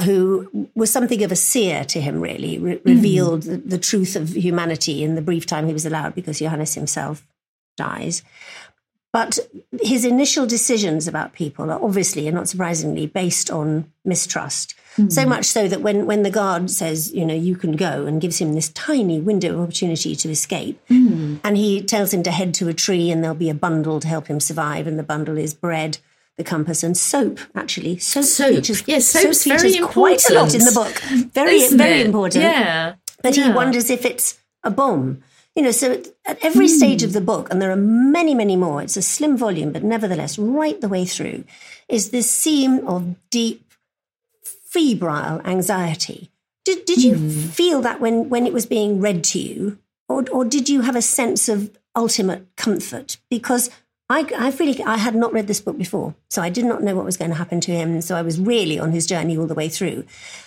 who 0.03 0.69
was 0.75 0.89
something 0.91 1.21
of 1.23 1.31
a 1.31 1.35
seer 1.35 1.83
to 1.85 1.99
him, 1.99 2.21
really, 2.21 2.57
re- 2.57 2.77
mm. 2.77 2.85
revealed 2.85 3.43
the, 3.43 3.57
the, 3.57 3.77
truth 3.77 4.15
of 4.15 4.29
humanity 4.29 5.03
in 5.03 5.15
the 5.15 5.21
brief 5.21 5.45
time 5.45 5.67
he 5.67 5.73
was 5.73 5.85
allowed 5.85 6.15
because 6.15 6.39
Johannes 6.39 6.75
himself 6.75 7.27
dies. 7.75 8.23
But 9.11 9.39
his 9.81 10.05
initial 10.05 10.45
decisions 10.45 11.07
about 11.07 11.33
people 11.33 11.71
are 11.71 11.83
obviously 11.83 12.27
and 12.27 12.35
not 12.35 12.47
surprisingly 12.47 13.07
based 13.07 13.49
on 13.49 13.91
mistrust. 14.05 14.75
Mm. 14.97 15.11
So 15.11 15.25
much 15.25 15.45
so 15.45 15.67
that 15.67 15.81
when, 15.81 16.05
when 16.05 16.23
the 16.23 16.31
guard 16.31 16.69
says, 16.69 17.13
you 17.13 17.25
know, 17.25 17.33
you 17.33 17.55
can 17.55 17.73
go 17.73 18.05
and 18.05 18.19
gives 18.19 18.39
him 18.39 18.53
this 18.53 18.69
tiny 18.69 19.19
window 19.19 19.53
of 19.55 19.61
opportunity 19.61 20.15
to 20.15 20.29
escape, 20.29 20.79
mm. 20.89 21.39
and 21.43 21.57
he 21.57 21.81
tells 21.81 22.13
him 22.13 22.23
to 22.23 22.31
head 22.31 22.53
to 22.55 22.67
a 22.67 22.73
tree 22.73 23.11
and 23.11 23.23
there'll 23.23 23.35
be 23.35 23.49
a 23.49 23.53
bundle 23.53 23.99
to 23.99 24.07
help 24.07 24.27
him 24.27 24.39
survive, 24.39 24.87
and 24.87 24.97
the 24.97 25.03
bundle 25.03 25.37
is 25.37 25.53
bread, 25.53 25.99
the 26.37 26.43
compass, 26.43 26.83
and 26.83 26.97
soap, 26.97 27.39
actually. 27.55 27.97
Soap, 27.97 28.23
soap. 28.23 28.55
features, 28.55 28.83
yes, 28.87 29.07
soap 29.07 29.35
features 29.35 29.75
very 29.75 29.79
quite 29.79 30.27
a 30.29 30.33
lot 30.33 30.53
in 30.53 30.61
the 30.65 30.71
book. 30.71 30.99
Very, 31.33 31.57
Isn't 31.57 31.77
very 31.77 32.01
it? 32.01 32.05
important. 32.05 32.43
Yeah. 32.43 32.95
But 33.21 33.37
yeah. 33.37 33.47
he 33.47 33.51
wonders 33.51 33.89
if 33.89 34.05
it's 34.05 34.39
a 34.63 34.71
bomb. 34.71 35.21
You 35.55 35.63
know, 35.63 35.71
so 35.71 36.01
at 36.25 36.43
every 36.43 36.67
mm. 36.67 36.77
stage 36.77 37.03
of 37.03 37.11
the 37.11 37.21
book, 37.21 37.49
and 37.51 37.61
there 37.61 37.71
are 37.71 37.75
many, 37.75 38.33
many 38.33 38.55
more, 38.55 38.81
it's 38.81 38.95
a 38.95 39.01
slim 39.01 39.35
volume, 39.35 39.71
but 39.71 39.83
nevertheless, 39.83 40.39
right 40.39 40.79
the 40.79 40.87
way 40.87 41.05
through, 41.05 41.43
is 41.89 42.11
this 42.11 42.43
theme 42.43 42.87
of 42.87 43.15
deep 43.29 43.68
febrile 44.69 45.41
anxiety. 45.45 46.29
Did, 46.63 46.85
did 46.85 47.03
you 47.03 47.15
mm. 47.15 47.49
feel 47.49 47.81
that 47.81 47.99
when, 47.99 48.29
when 48.29 48.45
it 48.45 48.53
was 48.53 48.65
being 48.65 49.01
read 49.01 49.23
to 49.25 49.39
you? 49.39 49.79
Or, 50.07 50.25
or 50.31 50.45
did 50.45 50.69
you 50.69 50.81
have 50.81 50.95
a 50.95 51.01
sense 51.01 51.49
of 51.49 51.75
ultimate 51.95 52.45
comfort? 52.55 53.17
Because 53.29 53.69
I, 54.09 54.27
I 54.37 54.49
really, 54.51 54.83
I 54.83 54.97
had 54.97 55.15
not 55.15 55.33
read 55.33 55.47
this 55.47 55.61
book 55.61 55.77
before, 55.77 56.15
so 56.29 56.41
I 56.41 56.49
did 56.49 56.65
not 56.65 56.81
know 56.81 56.95
what 56.95 57.05
was 57.05 57.17
going 57.17 57.29
to 57.29 57.37
happen 57.37 57.61
to 57.61 57.71
him. 57.71 58.01
So 58.01 58.15
I 58.15 58.23
was 58.23 58.39
really 58.39 58.79
on 58.79 58.91
his 58.91 59.05
journey 59.05 59.37
all 59.37 59.45
the 59.45 59.53
way 59.53 59.69
through, 59.69 60.03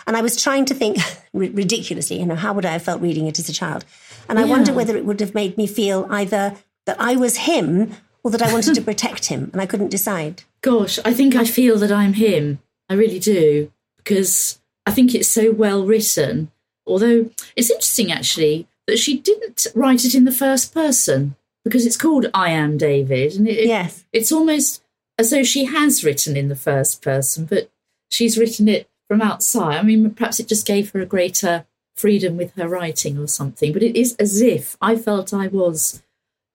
and 0.07 0.17
I 0.17 0.23
was 0.23 0.41
trying 0.41 0.65
to 0.67 0.75
think 0.75 0.99
ridiculously, 1.33 2.19
you 2.19 2.27
know, 2.27 2.35
how 2.35 2.53
would 2.53 2.67
I 2.67 2.73
have 2.73 2.83
felt 2.83 3.01
reading 3.01 3.29
it 3.29 3.39
as 3.39 3.49
a 3.49 3.53
child? 3.53 3.85
And 4.29 4.39
yeah. 4.39 4.45
I 4.45 4.49
wonder 4.49 4.73
whether 4.73 4.97
it 4.97 5.05
would 5.05 5.21
have 5.21 5.35
made 5.35 5.57
me 5.57 5.69
feel 5.69 6.09
either 6.11 6.57
that 6.87 7.01
I 7.01 7.15
was 7.15 7.37
him 7.37 7.95
or 8.25 8.33
that 8.33 8.43
I 8.43 8.53
wanted 8.53 8.75
to 8.75 8.83
protect 8.91 9.27
him, 9.27 9.49
and 9.53 9.61
I 9.61 9.67
couldn't 9.67 9.91
decide. 9.91 10.43
Gosh, 10.61 10.99
I 11.05 11.15
think 11.15 11.37
I 11.37 11.45
feel 11.45 11.79
that 11.79 11.93
I'm 11.93 12.15
him. 12.15 12.59
I 12.89 12.95
really 12.95 13.21
do 13.21 13.71
because 14.03 14.61
I 14.87 14.91
think 14.91 15.15
it's 15.15 15.29
so 15.29 15.53
well 15.53 15.85
written. 15.85 16.51
Although 16.87 17.31
it's 17.57 17.71
interesting 17.71 18.11
actually 18.11 18.67
that 18.87 18.99
she 18.99 19.19
didn't 19.19 19.67
write 19.75 20.05
it 20.05 20.15
in 20.15 20.25
the 20.25 20.33
first 20.33 20.75
person 20.75 21.37
because 21.65 21.87
it's 21.87 21.97
called 21.97 22.27
I 22.35 22.51
Am 22.51 22.77
David. 22.77 23.35
And 23.35 23.49
it, 23.49 23.67
yes. 23.67 24.05
it's 24.13 24.33
almost 24.33 24.83
as 25.19 25.31
though 25.31 25.45
she 25.45 25.67
has 25.67 26.05
written 26.05 26.37
in 26.37 26.49
the 26.49 26.57
first 26.57 27.03
person, 27.03 27.45
but 27.45 27.71
she's 28.11 28.39
written 28.39 28.69
it 28.69 28.89
from 29.09 29.23
outside. 29.23 29.77
I 29.77 29.83
mean, 29.83 30.11
perhaps 30.11 30.41
it 30.41 30.49
just 30.49 30.67
gave 30.67 30.91
her 30.91 31.01
a 31.01 31.07
greater 31.07 31.67
freedom 31.95 32.37
with 32.37 32.55
her 32.55 32.69
writing 32.69 33.19
or 33.19 33.29
something, 33.29 33.73
but 33.73 33.83
it 33.83 33.97
is 33.97 34.17
as 34.17 34.41
if 34.41 34.77
I 34.81 34.97
felt 34.97 35.35
I 35.35 35.47
was 35.49 36.03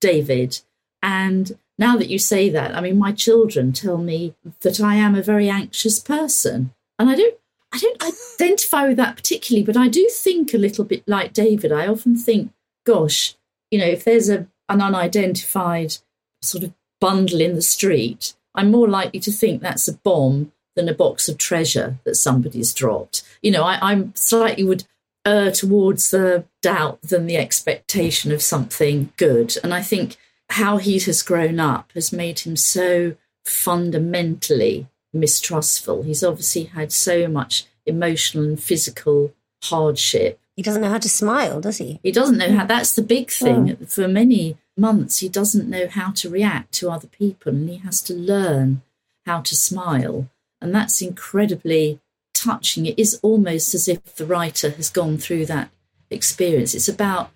David. 0.02 0.62
And 1.02 1.58
now 1.78 1.96
that 1.98 2.10
you 2.10 2.20
say 2.20 2.50
that, 2.50 2.76
I 2.76 2.82
mean, 2.82 2.98
my 2.98 3.12
children 3.12 3.72
tell 3.72 3.98
me 3.98 4.34
that 4.62 4.82
I 4.82 4.96
am 4.96 5.16
a 5.16 5.22
very 5.22 5.50
anxious 5.50 6.00
person. 6.00 6.74
And 7.00 7.10
I 7.10 7.16
don't 7.16 7.38
I 7.74 7.80
don't 7.80 8.04
identify 8.40 8.88
with 8.88 8.98
that 8.98 9.16
particularly, 9.16 9.66
but 9.66 9.78
I 9.78 9.88
do 9.88 10.08
think 10.10 10.54
a 10.54 10.58
little 10.58 10.86
bit 10.86 11.04
like 11.08 11.34
David. 11.34 11.72
I 11.72 11.88
often 11.88 12.16
think, 12.16 12.52
gosh, 12.86 13.36
you 13.72 13.80
know, 13.80 13.86
if 13.86 14.04
there's 14.04 14.30
a 14.30 14.48
an 14.70 14.82
unidentified 14.82 15.98
sort 16.42 16.64
of 16.64 16.74
bundle 17.00 17.42
in 17.42 17.56
the 17.56 17.62
street, 17.62 18.34
I'm 18.56 18.72
more 18.72 18.88
likely 18.88 19.20
to 19.22 19.32
think 19.32 19.62
that's 19.62 19.88
a 19.88 19.98
bomb 19.98 20.52
than 20.76 20.90
a 20.90 20.94
box 20.94 21.28
of 21.28 21.38
treasure 21.38 21.98
that 22.04 22.16
somebody's 22.16 22.74
dropped. 22.74 23.24
You 23.42 23.52
know, 23.52 23.64
I, 23.64 23.80
I'm 23.82 24.14
slightly 24.16 24.64
would 24.64 24.86
err 25.26 25.52
towards 25.52 26.12
the 26.12 26.46
doubt 26.62 27.02
than 27.02 27.28
the 27.28 27.38
expectation 27.38 28.32
of 28.32 28.42
something 28.42 29.12
good. 29.18 29.58
And 29.64 29.74
I 29.74 29.82
think 29.82 30.16
how 30.50 30.78
he 30.78 31.00
has 31.00 31.22
grown 31.22 31.60
up 31.60 31.92
has 31.94 32.14
made 32.14 32.40
him 32.40 32.56
so 32.56 33.16
fundamentally 33.46 34.88
mistrustful. 35.20 36.04
He's 36.04 36.24
obviously 36.24 36.66
had 36.66 36.92
so 36.92 37.28
much 37.28 37.66
emotional 37.86 38.44
and 38.44 38.62
physical 38.62 39.34
hardship. 39.64 40.40
He 40.56 40.64
doesn't 40.64 40.82
know 40.82 40.90
how 40.90 40.98
to 40.98 41.10
smile, 41.10 41.62
does 41.62 41.78
he? 41.78 42.00
He 42.04 42.12
doesn't 42.12 42.38
know 42.38 42.56
how. 42.56 42.66
That's 42.66 42.96
the 42.96 43.04
big 43.04 43.32
hmm. 43.32 43.46
thing. 43.46 43.78
Oh. 43.82 43.86
For 43.86 44.08
many 44.08 44.58
months, 44.76 45.20
he 45.20 45.30
doesn't 45.30 45.70
know 45.70 45.88
how 45.88 46.12
to 46.12 46.30
react 46.30 46.72
to 46.74 46.90
other 46.90 47.08
people 47.08 47.54
and 47.54 47.70
he 47.70 47.78
has 47.78 48.02
to 48.02 48.14
learn 48.14 48.82
how 49.26 49.42
to 49.42 49.56
smile. 49.56 50.30
And 50.62 50.74
that's 50.74 51.02
incredibly 51.02 52.00
touching. 52.34 52.86
It 52.86 52.98
is 52.98 53.20
almost 53.22 53.74
as 53.74 53.88
if 53.88 54.16
the 54.16 54.26
writer 54.26 54.70
has 54.72 54.90
gone 54.90 55.18
through 55.18 55.46
that 55.48 55.70
experience. 56.10 56.74
It's 56.74 56.90
about 56.90 57.32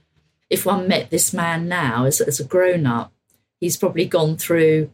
if 0.49 0.65
one 0.65 0.87
met 0.87 1.09
this 1.09 1.33
man 1.33 1.67
now 1.67 2.05
as, 2.05 2.21
as 2.21 2.39
a 2.39 2.43
grown 2.43 2.85
up, 2.85 3.11
he's 3.59 3.77
probably 3.77 4.05
gone 4.05 4.37
through, 4.37 4.91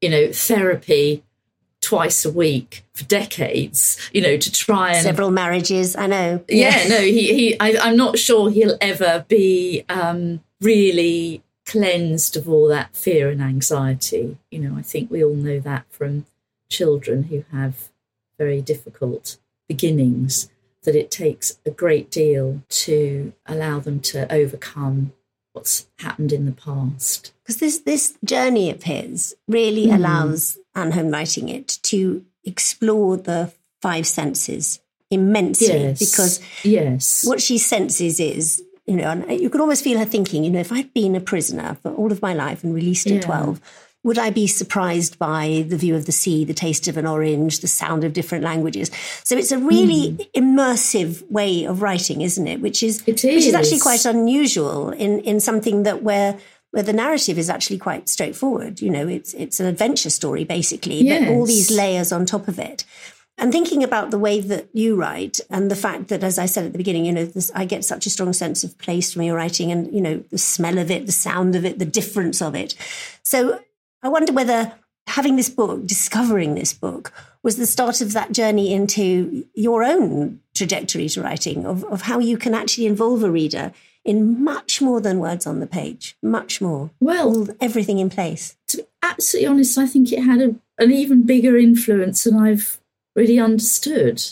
you 0.00 0.08
know, 0.08 0.32
therapy 0.32 1.24
twice 1.90 2.24
a 2.24 2.30
week 2.30 2.84
for 2.92 3.02
decades, 3.06 3.98
you 4.12 4.20
know, 4.20 4.36
to 4.36 4.52
try 4.52 4.92
and 4.92 5.02
several 5.02 5.32
marriages. 5.32 5.96
I 5.96 6.06
know. 6.06 6.44
Yeah, 6.48 6.86
no, 6.86 7.00
he, 7.00 7.34
he 7.34 7.58
I, 7.58 7.70
am 7.88 7.96
not 7.96 8.16
sure 8.16 8.48
he'll 8.48 8.78
ever 8.80 9.24
be 9.26 9.84
um, 9.88 10.40
really 10.60 11.42
cleansed 11.66 12.36
of 12.36 12.48
all 12.48 12.68
that 12.68 12.94
fear 12.94 13.28
and 13.28 13.42
anxiety. 13.42 14.38
You 14.52 14.60
know, 14.60 14.78
I 14.78 14.82
think 14.82 15.10
we 15.10 15.24
all 15.24 15.34
know 15.34 15.58
that 15.58 15.84
from 15.90 16.26
children 16.68 17.24
who 17.24 17.44
have 17.50 17.88
very 18.38 18.62
difficult 18.62 19.38
beginnings, 19.66 20.48
that 20.84 20.94
it 20.94 21.10
takes 21.10 21.58
a 21.66 21.72
great 21.72 22.08
deal 22.08 22.62
to 22.68 23.32
allow 23.46 23.80
them 23.80 23.98
to 24.12 24.32
overcome 24.32 25.12
what's 25.52 25.86
happened 25.98 26.32
in 26.32 26.46
the 26.46 26.52
past. 26.52 27.32
Because 27.42 27.58
this 27.58 27.78
this 27.80 28.16
journey 28.24 28.70
of 28.70 28.84
his 28.84 29.34
really 29.48 29.86
mm. 29.86 29.96
allows 29.96 30.58
Anne 30.74 30.92
Holm 30.92 31.10
writing 31.10 31.48
it 31.48 31.78
to 31.82 32.24
explore 32.44 33.16
the 33.16 33.52
five 33.80 34.06
senses 34.06 34.80
immensely 35.10 35.66
yes. 35.66 35.98
because 35.98 36.40
yes 36.62 37.24
what 37.26 37.40
she 37.40 37.58
senses 37.58 38.20
is 38.20 38.62
you 38.86 38.94
know 38.94 39.10
and 39.10 39.40
you 39.40 39.50
can 39.50 39.60
almost 39.60 39.82
feel 39.82 39.98
her 39.98 40.04
thinking 40.04 40.44
you 40.44 40.50
know 40.50 40.60
if 40.60 40.70
i'd 40.72 40.94
been 40.94 41.16
a 41.16 41.20
prisoner 41.20 41.76
for 41.82 41.92
all 41.92 42.12
of 42.12 42.22
my 42.22 42.32
life 42.32 42.62
and 42.62 42.74
released 42.74 43.08
at 43.08 43.24
yeah. 43.24 43.54
12 44.02 44.04
would 44.04 44.18
I 44.18 44.30
be 44.30 44.46
surprised 44.46 45.18
by 45.18 45.64
the 45.68 45.76
view 45.76 45.94
of 45.94 46.06
the 46.06 46.12
sea, 46.12 46.44
the 46.44 46.54
taste 46.54 46.88
of 46.88 46.96
an 46.96 47.06
orange, 47.06 47.60
the 47.60 47.68
sound 47.68 48.04
of 48.04 48.12
different 48.12 48.44
languages? 48.44 48.90
So 49.24 49.36
it's 49.36 49.52
a 49.52 49.58
really 49.58 50.12
mm. 50.12 50.30
immersive 50.32 51.28
way 51.30 51.64
of 51.64 51.82
writing, 51.82 52.22
isn't 52.22 52.46
it? 52.46 52.60
Which 52.60 52.82
is, 52.82 53.02
it 53.06 53.24
is 53.24 53.36
which 53.36 53.46
is 53.46 53.54
actually 53.54 53.80
quite 53.80 54.04
unusual 54.04 54.90
in 54.90 55.20
in 55.20 55.40
something 55.40 55.84
that 55.84 56.02
where 56.02 56.38
where 56.72 56.84
the 56.84 56.92
narrative 56.92 57.36
is 57.36 57.50
actually 57.50 57.78
quite 57.78 58.08
straightforward. 58.08 58.80
You 58.80 58.90
know, 58.90 59.08
it's 59.08 59.34
it's 59.34 59.60
an 59.60 59.66
adventure 59.66 60.10
story 60.10 60.44
basically, 60.44 61.02
yes. 61.02 61.24
but 61.24 61.32
all 61.32 61.46
these 61.46 61.70
layers 61.70 62.12
on 62.12 62.26
top 62.26 62.48
of 62.48 62.58
it. 62.58 62.84
And 63.38 63.52
thinking 63.52 63.82
about 63.82 64.10
the 64.10 64.18
way 64.18 64.42
that 64.42 64.68
you 64.74 64.96
write 64.96 65.40
and 65.48 65.70
the 65.70 65.76
fact 65.76 66.08
that, 66.08 66.22
as 66.22 66.38
I 66.38 66.44
said 66.44 66.66
at 66.66 66.72
the 66.72 66.78
beginning, 66.78 67.06
you 67.06 67.12
know, 67.12 67.24
this, 67.24 67.50
I 67.54 67.64
get 67.64 67.86
such 67.86 68.04
a 68.04 68.10
strong 68.10 68.34
sense 68.34 68.64
of 68.64 68.76
place 68.76 69.14
from 69.14 69.22
your 69.22 69.36
writing 69.36 69.72
and, 69.72 69.90
you 69.94 70.02
know, 70.02 70.22
the 70.30 70.36
smell 70.36 70.76
of 70.76 70.90
it, 70.90 71.06
the 71.06 71.12
sound 71.12 71.56
of 71.56 71.64
it, 71.64 71.78
the 71.78 71.86
difference 71.86 72.42
of 72.42 72.54
it. 72.54 72.74
So 73.22 73.58
I 74.02 74.08
wonder 74.08 74.32
whether 74.32 74.72
having 75.06 75.36
this 75.36 75.50
book, 75.50 75.86
discovering 75.86 76.54
this 76.54 76.72
book, 76.72 77.12
was 77.42 77.56
the 77.56 77.66
start 77.66 78.00
of 78.00 78.12
that 78.12 78.32
journey 78.32 78.72
into 78.72 79.44
your 79.54 79.82
own 79.82 80.40
trajectory 80.54 81.08
to 81.08 81.22
writing, 81.22 81.66
of, 81.66 81.84
of 81.84 82.02
how 82.02 82.18
you 82.18 82.38
can 82.38 82.54
actually 82.54 82.86
involve 82.86 83.22
a 83.22 83.30
reader 83.30 83.72
in 84.04 84.42
much 84.42 84.80
more 84.80 85.00
than 85.00 85.18
words 85.18 85.46
on 85.46 85.60
the 85.60 85.66
page, 85.66 86.16
much 86.22 86.60
more. 86.60 86.90
Well, 87.00 87.48
everything 87.60 87.98
in 87.98 88.08
place. 88.08 88.56
To 88.68 88.78
be 88.78 88.84
absolutely 89.02 89.48
honest, 89.48 89.78
I 89.78 89.86
think 89.86 90.12
it 90.12 90.22
had 90.22 90.40
a, 90.40 90.54
an 90.78 90.92
even 90.92 91.26
bigger 91.26 91.56
influence 91.56 92.24
than 92.24 92.36
I've 92.36 92.80
really 93.14 93.38
understood. 93.38 94.22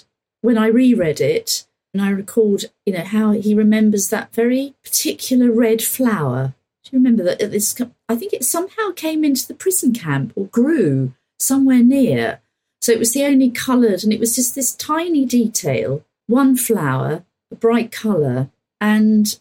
When 0.40 0.56
I 0.56 0.68
reread 0.68 1.20
it, 1.20 1.66
and 1.92 2.02
I 2.02 2.10
recalled, 2.10 2.64
you 2.86 2.92
know, 2.92 3.04
how 3.04 3.32
he 3.32 3.54
remembers 3.54 4.10
that 4.10 4.34
very 4.34 4.74
particular 4.84 5.50
red 5.50 5.82
flower. 5.82 6.54
Remember 6.92 7.22
that 7.24 7.38
this? 7.38 7.76
I 8.08 8.16
think 8.16 8.32
it 8.32 8.44
somehow 8.44 8.92
came 8.94 9.24
into 9.24 9.46
the 9.46 9.54
prison 9.54 9.92
camp 9.92 10.32
or 10.36 10.46
grew 10.46 11.14
somewhere 11.38 11.82
near. 11.82 12.40
So 12.80 12.92
it 12.92 12.98
was 12.98 13.12
the 13.12 13.24
only 13.24 13.50
coloured, 13.50 14.04
and 14.04 14.12
it 14.12 14.20
was 14.20 14.36
just 14.36 14.54
this 14.54 14.74
tiny 14.74 15.24
detail 15.24 16.04
one 16.26 16.56
flower, 16.56 17.24
a 17.50 17.56
bright 17.56 17.90
colour. 17.90 18.50
And 18.80 19.38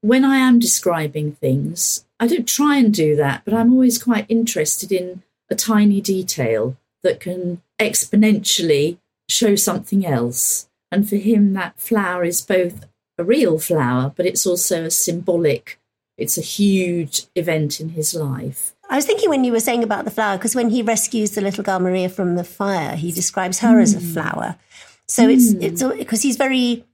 when 0.00 0.24
I 0.24 0.36
am 0.36 0.58
describing 0.58 1.32
things, 1.32 2.04
I 2.20 2.26
don't 2.26 2.46
try 2.46 2.76
and 2.76 2.92
do 2.92 3.16
that, 3.16 3.42
but 3.44 3.54
I'm 3.54 3.72
always 3.72 4.02
quite 4.02 4.26
interested 4.28 4.92
in 4.92 5.22
a 5.50 5.54
tiny 5.54 6.00
detail 6.00 6.76
that 7.02 7.20
can 7.20 7.62
exponentially 7.78 8.98
show 9.28 9.56
something 9.56 10.04
else. 10.04 10.68
And 10.90 11.08
for 11.08 11.16
him, 11.16 11.54
that 11.54 11.80
flower 11.80 12.24
is 12.24 12.40
both 12.40 12.86
a 13.16 13.24
real 13.24 13.58
flower, 13.58 14.12
but 14.14 14.26
it's 14.26 14.46
also 14.46 14.84
a 14.84 14.90
symbolic, 14.90 15.78
it's 16.16 16.38
a 16.38 16.42
huge 16.42 17.26
event 17.34 17.80
in 17.80 17.90
his 17.90 18.14
life. 18.14 18.74
I 18.88 18.96
was 18.96 19.06
thinking 19.06 19.30
when 19.30 19.44
you 19.44 19.52
were 19.52 19.60
saying 19.60 19.82
about 19.82 20.04
the 20.04 20.10
flower, 20.10 20.36
because 20.36 20.54
when 20.54 20.70
he 20.70 20.82
rescues 20.82 21.32
the 21.32 21.40
little 21.40 21.64
girl 21.64 21.80
Maria 21.80 22.08
from 22.08 22.36
the 22.36 22.44
fire, 22.44 22.96
he 22.96 23.10
describes 23.10 23.60
her 23.60 23.76
mm. 23.76 23.82
as 23.82 23.94
a 23.94 23.98
hmm. 23.98 24.12
flower. 24.12 24.56
So 25.06 25.26
mm. 25.26 25.34
it's 25.34 25.52
it's 25.52 25.82
because 25.98 26.22
he's 26.22 26.36
very 26.36 26.84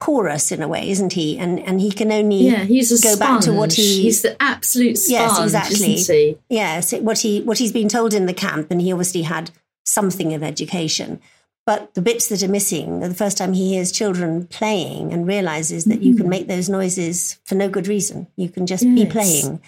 porous 0.00 0.52
in 0.52 0.62
a 0.62 0.68
way, 0.68 0.90
isn't 0.90 1.12
he? 1.12 1.38
And 1.38 1.60
and 1.60 1.80
he 1.80 1.90
can 1.90 2.12
only 2.12 2.48
yeah, 2.48 2.64
he's 2.64 2.92
a 2.92 3.02
go 3.02 3.14
sponge. 3.14 3.18
back 3.18 3.40
to 3.42 3.52
what 3.52 3.72
he 3.72 4.02
he's 4.02 4.22
the 4.22 4.40
absolute 4.42 4.98
sponge, 4.98 5.10
yes, 5.10 5.40
exactly. 5.42 6.38
Yes, 6.48 6.92
what 6.92 7.20
he 7.20 7.40
what 7.42 7.58
he's 7.58 7.72
been 7.72 7.88
told 7.88 8.12
in 8.12 8.26
the 8.26 8.34
camp, 8.34 8.70
and 8.70 8.80
he 8.80 8.92
obviously 8.92 9.22
had 9.22 9.50
something 9.84 10.34
of 10.34 10.42
education. 10.42 11.20
But 11.66 11.94
the 11.94 12.02
bits 12.02 12.28
that 12.28 12.44
are 12.44 12.48
missing, 12.48 13.00
the 13.00 13.12
first 13.12 13.36
time 13.36 13.52
he 13.52 13.74
hears 13.74 13.90
children 13.90 14.46
playing 14.46 15.12
and 15.12 15.26
realizes 15.26 15.84
that 15.86 16.00
mm. 16.00 16.04
you 16.04 16.14
can 16.14 16.26
mm. 16.26 16.30
make 16.30 16.46
those 16.46 16.68
noises 16.68 17.38
for 17.44 17.56
no 17.56 17.68
good 17.68 17.88
reason. 17.88 18.28
You 18.36 18.48
can 18.48 18.66
just 18.66 18.84
yes. 18.84 18.94
be 18.94 19.10
playing. 19.10 19.60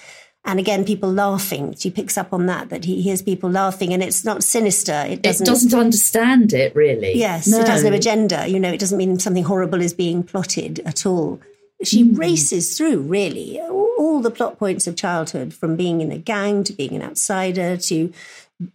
And 0.45 0.61
again, 0.61 0.85
people 0.85 1.13
laughing. 1.13 1.75
She 1.77 1.91
picks 1.91 2.17
up 2.17 2.33
on 2.33 2.47
that, 2.47 2.71
that 2.71 2.85
he 2.85 3.03
hears 3.03 3.21
people 3.21 3.51
laughing 3.51 3.93
and 3.93 4.03
it's 4.03 4.25
not 4.25 4.45
sinister. 4.45 5.05
It 5.09 5.23
doesn't, 5.23 5.47
it 5.47 5.51
doesn't 5.51 5.75
understand 5.75 6.53
it, 6.53 6.75
really. 6.77 7.19
Yes, 7.19 7.49
no. 7.49 7.59
it 7.61 7.69
has 7.69 7.83
no 7.83 7.93
agenda. 7.93 8.47
You 8.47 8.61
know, 8.61 8.71
it 8.71 8.79
doesn't 8.79 8.97
mean 8.97 9.19
something 9.19 9.45
horrible 9.45 9.83
is 9.83 9.93
being 9.93 10.23
plotted 10.23 10.79
at 10.87 11.05
all. 11.05 11.41
She 11.83 12.05
mm. 12.05 12.17
races 12.17 12.79
through, 12.79 13.01
really, 13.01 13.61
all 13.61 14.21
the 14.21 14.31
plot 14.31 14.59
points 14.59 14.87
of 14.87 14.97
childhood 14.97 15.53
from 15.53 15.77
being 15.77 16.01
in 16.01 16.13
a 16.13 16.19
gang 16.19 16.65
to 16.65 16.73
being 16.73 16.95
an 16.95 17.03
outsider 17.03 17.77
to 17.77 18.13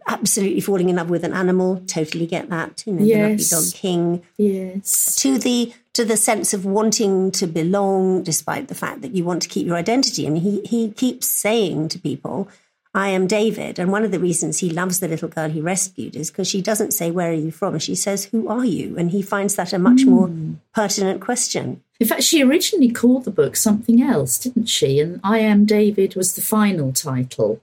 absolutely 0.06 0.60
falling 0.60 0.88
in 0.88 0.96
love 0.96 1.10
with 1.10 1.24
an 1.24 1.32
animal. 1.32 1.82
Totally 1.86 2.26
get 2.26 2.48
that. 2.50 2.84
You 2.86 2.94
know, 2.94 3.04
yes. 3.04 3.50
the 3.50 3.56
lovely 3.56 3.70
dog 3.70 3.74
king. 3.74 4.22
Yes. 4.36 5.16
To 5.16 5.38
the 5.38 5.72
to 5.92 6.04
the 6.04 6.16
sense 6.16 6.52
of 6.52 6.64
wanting 6.64 7.30
to 7.32 7.46
belong, 7.46 8.22
despite 8.22 8.68
the 8.68 8.74
fact 8.74 9.02
that 9.02 9.14
you 9.14 9.24
want 9.24 9.42
to 9.42 9.48
keep 9.48 9.66
your 9.66 9.76
identity. 9.76 10.26
And 10.26 10.38
he 10.38 10.60
he 10.62 10.90
keeps 10.90 11.26
saying 11.26 11.88
to 11.90 11.98
people, 11.98 12.48
"I 12.94 13.08
am 13.08 13.26
David." 13.26 13.78
And 13.78 13.92
one 13.92 14.04
of 14.04 14.10
the 14.10 14.18
reasons 14.18 14.58
he 14.58 14.70
loves 14.70 15.00
the 15.00 15.08
little 15.08 15.28
girl 15.28 15.50
he 15.50 15.60
rescued 15.60 16.16
is 16.16 16.30
because 16.30 16.48
she 16.48 16.62
doesn't 16.62 16.92
say, 16.92 17.10
"Where 17.10 17.30
are 17.30 17.34
you 17.34 17.50
from?" 17.50 17.78
She 17.78 17.94
says, 17.94 18.24
"Who 18.26 18.48
are 18.48 18.64
you?" 18.64 18.96
And 18.96 19.10
he 19.10 19.22
finds 19.22 19.54
that 19.56 19.72
a 19.72 19.78
much 19.78 20.02
mm. 20.02 20.06
more 20.06 20.30
pertinent 20.74 21.20
question. 21.20 21.82
In 22.00 22.08
fact, 22.08 22.24
she 22.24 22.42
originally 22.42 22.90
called 22.90 23.24
the 23.24 23.30
book 23.30 23.54
something 23.54 24.02
else, 24.02 24.38
didn't 24.38 24.66
she? 24.66 24.98
And 24.98 25.20
I 25.22 25.38
Am 25.38 25.64
David 25.64 26.16
was 26.16 26.34
the 26.34 26.42
final 26.42 26.92
title. 26.92 27.60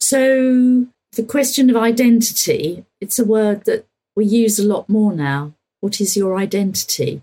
So 0.00 0.88
the 1.12 1.22
question 1.22 1.70
of 1.70 1.76
identity, 1.76 2.84
it's 3.00 3.18
a 3.18 3.24
word 3.24 3.64
that 3.64 3.86
we 4.14 4.24
use 4.24 4.58
a 4.58 4.66
lot 4.66 4.88
more 4.88 5.12
now. 5.12 5.54
What 5.80 6.00
is 6.00 6.16
your 6.16 6.36
identity? 6.36 7.22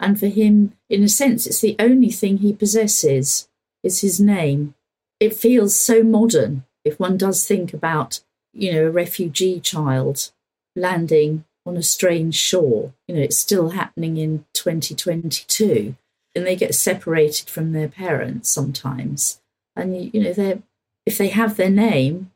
And 0.00 0.18
for 0.18 0.26
him, 0.26 0.74
in 0.90 1.02
a 1.02 1.08
sense, 1.08 1.46
it's 1.46 1.60
the 1.60 1.76
only 1.78 2.10
thing 2.10 2.38
he 2.38 2.52
possesses 2.52 3.48
is 3.82 4.00
his 4.00 4.20
name. 4.20 4.74
It 5.20 5.34
feels 5.34 5.78
so 5.78 6.02
modern 6.02 6.64
if 6.84 7.00
one 7.00 7.16
does 7.16 7.46
think 7.46 7.72
about, 7.72 8.20
you 8.52 8.72
know, 8.72 8.86
a 8.86 8.90
refugee 8.90 9.60
child 9.60 10.30
landing 10.76 11.44
on 11.64 11.76
a 11.76 11.82
strange 11.82 12.34
shore. 12.34 12.92
You 13.08 13.16
know, 13.16 13.22
it's 13.22 13.38
still 13.38 13.70
happening 13.70 14.16
in 14.16 14.44
2022. 14.52 15.96
And 16.34 16.46
they 16.46 16.56
get 16.56 16.74
separated 16.74 17.48
from 17.48 17.72
their 17.72 17.88
parents 17.88 18.50
sometimes. 18.50 19.40
And, 19.76 20.12
you 20.12 20.20
know, 20.20 20.32
they're, 20.32 20.62
if 21.06 21.16
they 21.16 21.28
have 21.28 21.56
their 21.56 21.70
name, 21.70 22.30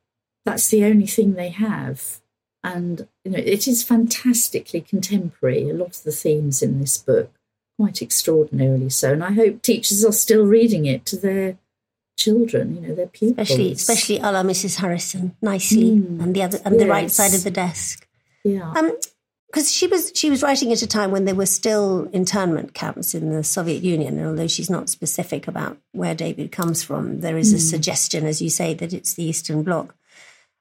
that's 0.51 0.69
the 0.69 0.85
only 0.85 1.07
thing 1.07 1.35
they 1.35 1.51
have. 1.51 2.21
And 2.65 3.07
you 3.25 3.33
know, 3.33 3.39
it 3.39 3.69
is 3.69 3.83
fantastically 3.83 4.81
contemporary. 4.81 5.69
A 5.69 5.75
lot 5.75 5.97
of 5.97 6.03
the 6.03 6.13
themes 6.13 6.63
in 6.63 6.81
this 6.81 6.99
book, 6.99 7.33
quite 7.79 8.03
extraordinarily 8.03 8.91
so. 8.91 9.13
And 9.13 9.25
I 9.25 9.33
hope 9.33 9.63
teachers 9.63 10.05
are 10.05 10.13
still 10.13 10.45
reading 10.45 10.87
it 10.87 11.07
to 11.07 11.17
their 11.17 11.57
children, 12.17 12.75
you 12.75 12.81
know, 12.81 12.95
their 12.95 13.07
pupils. 13.07 13.49
Especially, 13.49 13.73
especially 13.73 14.19
a 14.19 14.33
la 14.33 14.43
Mrs. 14.43 14.77
Harrison, 14.77 15.37
nicely, 15.41 15.93
mm. 15.93 16.21
and 16.21 16.35
the 16.35 16.43
other, 16.43 16.59
and 16.65 16.75
yes. 16.75 16.83
the 16.83 16.89
right 16.89 17.11
side 17.11 17.35
of 17.35 17.45
the 17.45 17.51
desk. 17.51 18.07
Yeah. 18.45 18.73
Um, 18.73 18.93
because 19.47 19.73
she 19.73 19.87
was 19.87 20.13
she 20.15 20.29
was 20.29 20.43
writing 20.43 20.73
at 20.73 20.83
a 20.83 20.87
time 20.87 21.11
when 21.11 21.25
there 21.25 21.35
were 21.35 21.47
still 21.47 22.11
internment 22.13 22.75
camps 22.75 23.15
in 23.15 23.31
the 23.31 23.43
Soviet 23.43 23.83
Union, 23.83 24.19
and 24.19 24.27
although 24.27 24.47
she's 24.47 24.69
not 24.69 24.91
specific 24.91 25.49
about 25.49 25.79
where 25.93 26.15
David 26.15 26.53
comes 26.53 26.83
from, 26.83 27.21
there 27.21 27.39
is 27.39 27.53
mm. 27.53 27.57
a 27.57 27.61
suggestion, 27.61 28.27
as 28.27 28.43
you 28.43 28.51
say, 28.51 28.75
that 28.75 28.93
it's 28.93 29.15
the 29.15 29.25
Eastern 29.25 29.63
Bloc. 29.63 29.95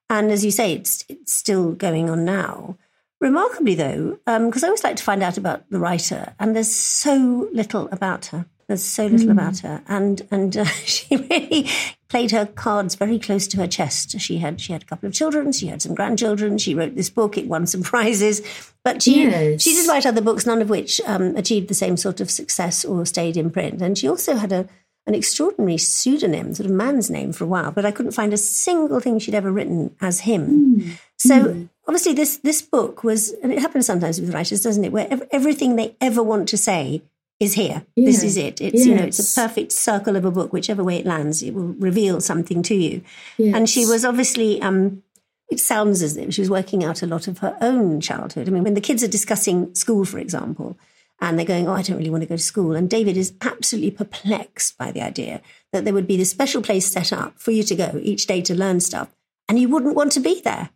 And 0.10 0.32
as 0.32 0.46
you 0.46 0.52
say, 0.52 0.74
it's, 0.74 1.04
it's 1.10 1.34
still 1.34 1.74
going 1.74 2.10
on 2.10 2.26
now. 2.26 2.78
Remarkably, 3.20 3.74
though, 3.74 4.20
because 4.26 4.63
um, 4.63 4.65
I 4.65 4.67
always 4.67 4.84
like 4.84 4.96
to 4.98 5.04
find 5.04 5.24
out 5.24 5.38
about 5.38 5.67
the 5.72 5.80
writer, 5.80 6.36
and 6.39 6.56
there's 6.56 6.74
so 6.74 7.50
little 7.52 7.89
about 7.91 8.28
her. 8.28 8.46
There's 8.67 8.84
so 8.84 9.08
little 9.08 9.30
mm. 9.30 9.32
about 9.32 9.60
her, 9.60 9.82
and 9.88 10.22
and 10.30 10.56
uh, 10.56 10.65
she 10.86 11.15
really 11.15 11.67
played 12.10 12.30
her 12.30 12.46
cards 12.46 12.93
very 12.93 13.17
close 13.17 13.48
to 13.48 13.58
her 13.58 13.67
chest. 13.67 14.20
She 14.20 14.38
had 14.38 14.62
she 14.62 14.72
had 14.72 14.84
a 14.84 14.86
couple 14.86 15.08
of 15.08 15.15
children, 15.15 15.52
she 15.52 15.65
had 15.65 15.82
some 15.82 15.96
grandchildren. 15.96 16.60
She 16.60 16.76
wrote 16.76 16.93
this 16.93 17.10
book; 17.10 17.39
it 17.39 17.48
won 17.48 17.65
some 17.65 17.82
prizes, 17.91 18.41
but 18.84 19.02
she 19.02 19.24
yes. 19.24 19.63
she 19.63 19.74
did 19.74 19.88
write 19.88 20.06
other 20.06 20.22
books, 20.22 20.46
none 20.46 20.62
of 20.62 20.70
which 20.70 21.02
um, 21.08 21.36
achieved 21.36 21.70
the 21.70 21.74
same 21.74 21.98
sort 21.98 22.22
of 22.22 22.30
success 22.30 22.86
or 22.86 23.04
stayed 23.04 23.36
in 23.36 23.50
print. 23.50 23.82
And 23.82 23.98
she 23.98 24.08
also 24.08 24.36
had 24.36 24.52
a 24.52 24.70
an 25.08 25.15
extraordinary 25.15 25.78
pseudonym, 25.78 26.54
sort 26.54 26.70
of 26.70 26.76
man's 26.76 27.10
name 27.10 27.32
for 27.32 27.46
a 27.46 27.48
while, 27.48 27.72
but 27.72 27.86
I 27.86 27.91
couldn't 27.91 28.12
find 28.12 28.34
a 28.34 28.38
single 28.38 29.00
thing 29.00 29.20
she'd 29.20 29.34
ever 29.34 29.52
written 29.52 29.96
as 30.02 30.20
him. 30.22 30.80
Mm. 30.80 31.00
So 31.17 31.36
mm. 31.46 31.70
obviously, 31.88 32.13
this 32.13 32.38
this 32.38 32.62
book 32.62 33.04
was, 33.04 33.32
and 33.41 33.52
it 33.52 33.60
happens 33.60 33.86
sometimes 33.86 34.20
with 34.20 34.34
writers, 34.34 34.62
doesn't 34.62 34.84
it? 34.84 34.91
Where 34.91 35.08
everything 35.32 35.76
they 35.76 35.96
ever 36.02 36.22
want 36.22 36.50
to 36.50 36.58
say 36.58 37.02
is 37.39 37.54
here. 37.54 37.86
Yeah. 37.96 38.06
This 38.06 38.24
is 38.24 38.36
it. 38.36 38.60
It's 38.60 38.80
yes. 38.80 38.86
you 38.86 38.96
know, 38.96 39.04
it's 39.04 39.38
a 39.38 39.41
perfect 39.41 39.72
circle 39.72 40.15
of 40.15 40.26
a 40.26 40.32
book. 40.32 40.52
Whichever 40.52 40.84
way 40.84 40.98
it 40.98 41.06
lands, 41.06 41.41
it 41.41 41.54
will 41.54 41.74
reveal 41.80 42.20
something 42.20 42.62
to 42.63 42.76
you. 42.76 43.02
Yes. 43.38 43.56
And 43.56 43.70
she 43.70 43.86
was 43.86 44.06
obviously. 44.06 44.62
Um, 44.62 45.04
it 45.50 45.62
sounds 45.62 46.02
as 46.02 46.17
if 46.17 46.34
she 46.34 46.41
was 46.41 46.50
working 46.50 46.84
out 46.84 47.02
a 47.02 47.08
lot 47.08 47.30
of 47.30 47.38
her 47.38 47.58
own 47.62 48.02
childhood. 48.02 48.50
I 48.50 48.52
mean, 48.52 48.65
when 48.65 48.74
the 48.74 48.82
kids 48.82 49.02
are 49.02 49.08
discussing 49.08 49.74
school, 49.76 50.04
for 50.04 50.20
example, 50.20 50.78
and 51.19 51.38
they're 51.38 51.45
going, 51.45 51.67
Oh, 51.67 51.73
I 51.73 51.82
don't 51.82 51.97
really 51.97 52.10
want 52.10 52.23
to 52.23 52.30
go 52.30 52.38
to 52.38 52.41
school. 52.41 52.75
And 52.75 52.89
David 52.89 53.17
is 53.17 53.34
absolutely 53.41 53.91
perplexed 53.91 54.77
by 54.77 54.91
the 54.91 55.01
idea 55.01 55.41
that 55.71 55.84
there 55.84 55.93
would 55.93 56.08
be 56.08 56.17
this 56.17 56.30
special 56.30 56.62
place 56.62 56.88
set 56.88 57.12
up 57.12 57.39
for 57.39 57.51
you 57.51 57.63
to 57.63 57.75
go 57.75 57.99
each 58.01 58.27
day 58.27 58.41
to 58.41 58.56
learn 58.56 58.80
stuff, 58.80 59.10
and 59.49 59.60
you 59.60 59.69
wouldn't 59.69 59.95
want 59.95 60.12
to 60.13 60.19
be 60.19 60.41
there. 60.41 60.69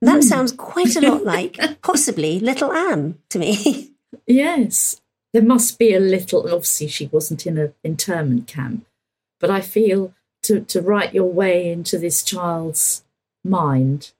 that 0.00 0.20
mm. 0.20 0.24
sounds 0.24 0.52
quite 0.52 0.96
a 0.96 1.00
lot 1.00 1.24
like 1.36 1.58
possibly 1.82 2.38
little 2.40 2.72
Anne 2.72 3.18
to 3.30 3.38
me. 3.38 3.92
yes, 4.26 5.00
there 5.32 5.42
must 5.42 5.78
be 5.78 5.94
a 5.94 6.00
little, 6.00 6.44
and 6.44 6.54
obviously 6.54 6.88
she 6.88 7.06
wasn't 7.06 7.46
in 7.46 7.58
an 7.58 7.74
internment 7.82 8.46
camp, 8.46 8.86
but 9.40 9.50
I 9.50 9.60
feel 9.60 10.14
to, 10.42 10.60
to 10.60 10.80
write 10.80 11.14
your 11.14 11.30
way 11.30 11.70
into 11.70 11.98
this 11.98 12.22
child's 12.22 13.04
mind 13.44 14.12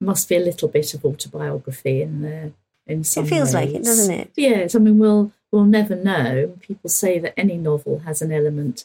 must 0.00 0.28
be 0.28 0.36
a 0.36 0.40
little 0.40 0.68
bit 0.68 0.92
of 0.92 1.04
autobiography 1.04 2.02
in 2.02 2.22
there 2.22 2.52
in 2.86 3.04
some 3.04 3.24
It 3.24 3.28
feels 3.28 3.54
ways. 3.54 3.54
like 3.54 3.68
it, 3.70 3.84
doesn't 3.84 4.14
it? 4.14 4.30
Yes, 4.36 4.74
I 4.74 4.78
mean, 4.78 4.98
we'll, 4.98 5.32
we'll 5.52 5.64
never 5.64 5.96
know. 5.96 6.56
People 6.60 6.90
say 6.90 7.18
that 7.18 7.38
any 7.38 7.56
novel 7.56 8.00
has 8.00 8.22
an 8.22 8.32
element 8.32 8.84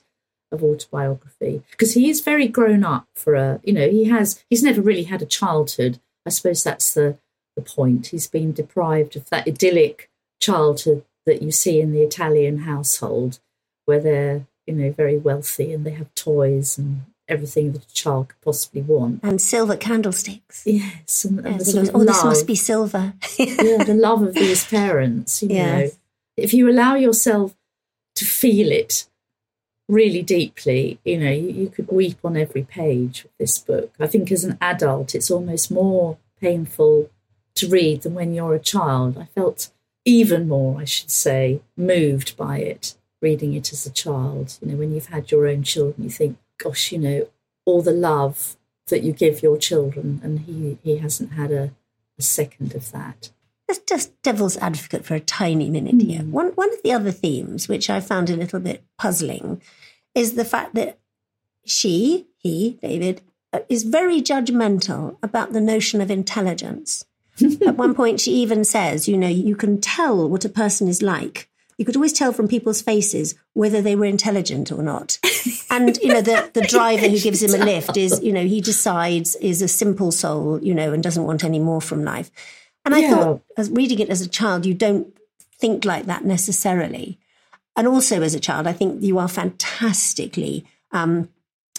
of 0.51 0.63
autobiography 0.63 1.63
because 1.71 1.93
he 1.93 2.09
is 2.09 2.19
very 2.21 2.47
grown 2.47 2.83
up 2.83 3.07
for 3.15 3.35
a, 3.35 3.59
you 3.63 3.73
know, 3.73 3.89
he 3.89 4.05
has, 4.05 4.43
he's 4.49 4.63
never 4.63 4.81
really 4.81 5.03
had 5.03 5.21
a 5.21 5.25
childhood. 5.25 5.99
I 6.25 6.29
suppose 6.29 6.63
that's 6.63 6.93
the, 6.93 7.17
the 7.55 7.61
point. 7.61 8.07
He's 8.07 8.27
been 8.27 8.51
deprived 8.51 9.15
of 9.15 9.29
that 9.29 9.47
idyllic 9.47 10.09
childhood 10.41 11.05
that 11.25 11.41
you 11.41 11.51
see 11.51 11.79
in 11.79 11.91
the 11.93 12.01
Italian 12.01 12.59
household 12.59 13.39
where 13.85 13.99
they're, 13.99 14.45
you 14.67 14.73
know, 14.73 14.91
very 14.91 15.17
wealthy 15.17 15.71
and 15.73 15.85
they 15.85 15.91
have 15.91 16.13
toys 16.15 16.77
and 16.77 17.01
everything 17.31 17.71
that 17.71 17.85
a 17.85 17.93
child 17.93 18.29
could 18.29 18.41
possibly 18.41 18.81
want. 18.81 19.21
And 19.23 19.41
silver 19.41 19.77
candlesticks. 19.77 20.63
Yes. 20.65 21.25
And, 21.25 21.39
and 21.45 21.57
yes, 21.57 21.89
oh, 21.93 21.97
love, 21.97 22.07
this 22.07 22.23
must 22.23 22.47
be 22.47 22.55
silver. 22.55 23.13
yeah, 23.39 23.83
the 23.83 23.93
love 23.97 24.21
of 24.21 24.33
these 24.33 24.65
parents, 24.65 25.41
you 25.41 25.49
yes. 25.49 25.91
know. 25.91 25.97
If 26.37 26.53
you 26.53 26.69
allow 26.69 26.95
yourself 26.95 27.55
to 28.15 28.25
feel 28.25 28.71
it 28.71 29.07
really 29.87 30.21
deeply, 30.21 30.99
you 31.03 31.17
know, 31.17 31.31
you, 31.31 31.49
you 31.49 31.69
could 31.69 31.87
weep 31.87 32.17
on 32.23 32.37
every 32.37 32.63
page 32.63 33.25
of 33.25 33.31
this 33.39 33.57
book. 33.57 33.93
I 33.99 34.07
think 34.07 34.31
as 34.31 34.43
an 34.43 34.57
adult, 34.61 35.15
it's 35.15 35.31
almost 35.31 35.71
more 35.71 36.17
painful 36.39 37.09
to 37.55 37.67
read 37.67 38.01
than 38.01 38.13
when 38.13 38.33
you're 38.33 38.55
a 38.55 38.59
child. 38.59 39.17
I 39.17 39.25
felt 39.25 39.71
even 40.03 40.47
more, 40.47 40.81
I 40.81 40.85
should 40.85 41.11
say, 41.11 41.61
moved 41.77 42.35
by 42.35 42.59
it 42.59 42.95
reading 43.21 43.53
it 43.53 43.71
as 43.71 43.85
a 43.85 43.91
child. 43.91 44.57
You 44.61 44.71
know, 44.71 44.77
when 44.77 44.93
you've 44.93 45.07
had 45.07 45.31
your 45.31 45.47
own 45.47 45.63
children, 45.63 46.03
you 46.03 46.09
think, 46.09 46.37
gosh, 46.61 46.91
you 46.91 46.97
know, 46.97 47.27
all 47.65 47.81
the 47.81 47.91
love 47.91 48.57
that 48.87 49.03
you 49.03 49.11
give 49.13 49.43
your 49.43 49.57
children, 49.57 50.19
and 50.23 50.41
he 50.41 50.77
he 50.83 50.97
hasn't 50.97 51.33
had 51.33 51.51
a, 51.51 51.71
a 52.17 52.21
second 52.21 52.75
of 52.75 52.91
that. 52.91 53.31
Let's 53.67 53.79
just 53.79 54.21
devil's 54.21 54.57
advocate 54.57 55.05
for 55.05 55.15
a 55.15 55.19
tiny 55.19 55.69
minute 55.69 55.95
mm. 55.95 56.09
here. 56.09 56.21
One 56.23 56.49
one 56.49 56.73
of 56.73 56.81
the 56.83 56.93
other 56.93 57.11
themes, 57.11 57.67
which 57.67 57.89
I 57.89 57.99
found 57.99 58.29
a 58.29 58.35
little 58.35 58.59
bit 58.59 58.83
puzzling, 58.97 59.61
is 60.13 60.35
the 60.35 60.45
fact 60.45 60.75
that 60.75 60.99
she, 61.65 62.27
he, 62.37 62.79
David, 62.81 63.21
uh, 63.53 63.59
is 63.69 63.83
very 63.83 64.21
judgmental 64.21 65.17
about 65.21 65.53
the 65.53 65.61
notion 65.61 66.01
of 66.01 66.09
intelligence. 66.09 67.05
At 67.65 67.77
one 67.77 67.93
point, 67.93 68.19
she 68.19 68.31
even 68.33 68.63
says, 68.63 69.07
you 69.07 69.17
know, 69.17 69.27
you 69.27 69.55
can 69.55 69.79
tell 69.79 70.27
what 70.27 70.45
a 70.45 70.49
person 70.49 70.87
is 70.87 71.01
like. 71.01 71.49
You 71.77 71.85
could 71.85 71.95
always 71.95 72.13
tell 72.13 72.33
from 72.33 72.47
people's 72.47 72.81
faces 72.81 73.35
whether 73.53 73.81
they 73.81 73.95
were 73.95 74.05
intelligent 74.05 74.71
or 74.71 74.83
not. 74.83 75.17
And, 75.69 75.97
you 75.97 76.09
know, 76.13 76.21
the, 76.21 76.49
the 76.53 76.61
driver 76.69 77.07
who 77.07 77.19
gives 77.19 77.41
him 77.41 77.59
a 77.59 77.63
lift 77.63 77.97
is, 77.97 78.21
you 78.21 78.31
know, 78.31 78.45
he 78.45 78.61
decides 78.61 79.35
is 79.37 79.61
a 79.61 79.67
simple 79.67 80.11
soul, 80.11 80.59
you 80.61 80.73
know, 80.73 80.93
and 80.93 81.01
doesn't 81.01 81.23
want 81.23 81.43
any 81.43 81.59
more 81.59 81.81
from 81.81 82.03
life. 82.03 82.29
And 82.85 82.93
I 82.93 82.99
yeah. 82.99 83.15
thought, 83.15 83.41
as 83.57 83.69
reading 83.69 83.99
it 83.99 84.09
as 84.09 84.21
a 84.21 84.29
child, 84.29 84.65
you 84.65 84.73
don't 84.73 85.07
think 85.57 85.85
like 85.85 86.05
that 86.05 86.25
necessarily. 86.25 87.19
And 87.75 87.87
also 87.87 88.21
as 88.21 88.33
a 88.33 88.39
child, 88.39 88.67
I 88.67 88.73
think 88.73 89.01
you 89.01 89.17
are 89.17 89.27
fantastically 89.27 90.65
um, 90.91 91.29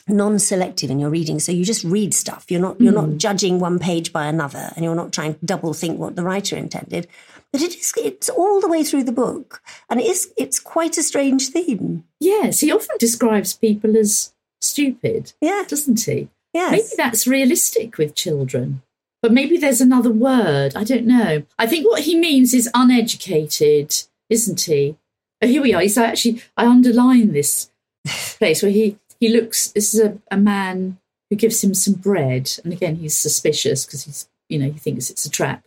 non-selective 0.09 0.91
in 0.91 0.99
your 0.99 1.11
reading 1.11 1.39
so 1.39 1.53
you 1.53 1.65
just 1.65 1.85
read 1.85 2.13
stuff 2.13 2.45
you're 2.49 2.61
not 2.61 2.81
you're 2.81 2.93
mm. 2.93 2.97
not 2.97 3.07
hmm. 3.07 3.17
judging 3.19 3.61
one 3.61 3.79
page 3.79 4.13
by 4.13 4.27
another 4.27 4.73
and 4.75 4.85
you're 4.85 4.97
not 4.97 5.13
trying 5.13 5.35
to 5.35 5.47
double 5.47 5.73
think 5.73 5.99
what 5.99 6.17
the 6.17 6.25
writer 6.25 6.57
intended 6.57 7.07
but 7.53 7.63
it 7.63 7.77
is 7.77 7.93
it's 7.97 8.29
all 8.29 8.61
the 8.61 8.69
way 8.69 8.83
through 8.83 9.05
the 9.05 9.13
book 9.13 9.63
and 9.89 10.01
it 10.01 10.07
is 10.07 10.33
it's 10.37 10.61
quite 10.61 10.99
a 10.99 11.03
strange 11.03 11.49
theme. 11.49 12.05
Yes 12.21 12.61
he 12.61 12.73
often 12.73 12.97
describes 12.99 13.55
people 13.55 13.97
as 13.97 14.33
stupid 14.61 15.33
yeah. 15.41 15.65
doesn't 15.67 16.01
he? 16.01 16.29
Yes. 16.53 16.71
Maybe 16.73 16.89
that's 16.97 17.27
realistic 17.27 17.99
with 17.99 18.15
children 18.15 18.83
but 19.21 19.33
maybe 19.33 19.57
there's 19.57 19.81
another 19.81 20.11
word 20.11 20.75
i 20.77 20.85
don't 20.85 21.07
know. 21.07 21.45
I 21.59 21.67
think 21.67 21.87
what 21.87 22.03
he 22.03 22.19
means 22.19 22.55
is 22.55 22.71
uneducated 22.75 23.95
isn't 24.29 24.63
he? 24.63 24.97
Oh, 25.43 25.47
here 25.47 25.63
we 25.63 25.75
are. 25.75 25.83
He's 25.83 25.99
actually 25.99 26.43
i 26.57 26.67
underline 26.67 27.33
this 27.33 27.71
place 28.39 28.63
where 28.63 28.73
he 28.73 28.99
he 29.23 29.29
looks, 29.29 29.69
this 29.69 29.95
is 29.95 30.01
a, 30.01 30.19
a 30.33 30.37
man 30.37 30.99
who 31.31 31.37
gives 31.37 31.63
him 31.63 31.75
some 31.75 31.95
bread. 31.95 32.51
And 32.65 32.73
again, 32.73 32.97
he's 32.97 33.17
suspicious 33.17 33.87
because 33.87 34.03
he's, 34.03 34.29
you 34.49 34.59
know, 34.59 34.69
he 34.69 34.81
thinks 34.81 35.11
it's 35.11 35.25
a 35.25 35.31
trap. 35.31 35.65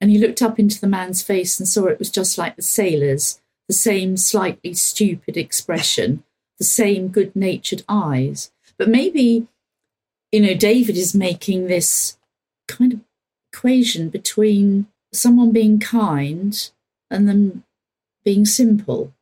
And 0.00 0.10
he 0.10 0.18
looked 0.18 0.42
up 0.42 0.58
into 0.58 0.80
the 0.80 0.86
man's 0.86 1.22
face 1.22 1.58
and 1.58 1.68
saw 1.68 1.86
it 1.86 1.98
was 1.98 2.10
just 2.10 2.36
like 2.36 2.56
the 2.56 2.62
sailor's, 2.62 3.40
the 3.68 3.74
same 3.74 4.16
slightly 4.16 4.74
stupid 4.74 5.36
expression, 5.36 6.24
the 6.58 6.64
same 6.64 7.08
good 7.08 7.34
natured 7.34 7.82
eyes. 7.88 8.50
But 8.76 8.88
maybe, 8.88 9.46
you 10.32 10.40
know, 10.40 10.54
David 10.54 10.96
is 10.96 11.14
making 11.14 11.66
this 11.66 12.18
kind 12.68 12.92
of 12.92 13.00
equation 13.52 14.08
between 14.10 14.86
someone 15.12 15.52
being 15.52 15.78
kind 15.78 16.70
and 17.10 17.28
them 17.28 17.64
being 18.24 18.44
simple 18.44 19.14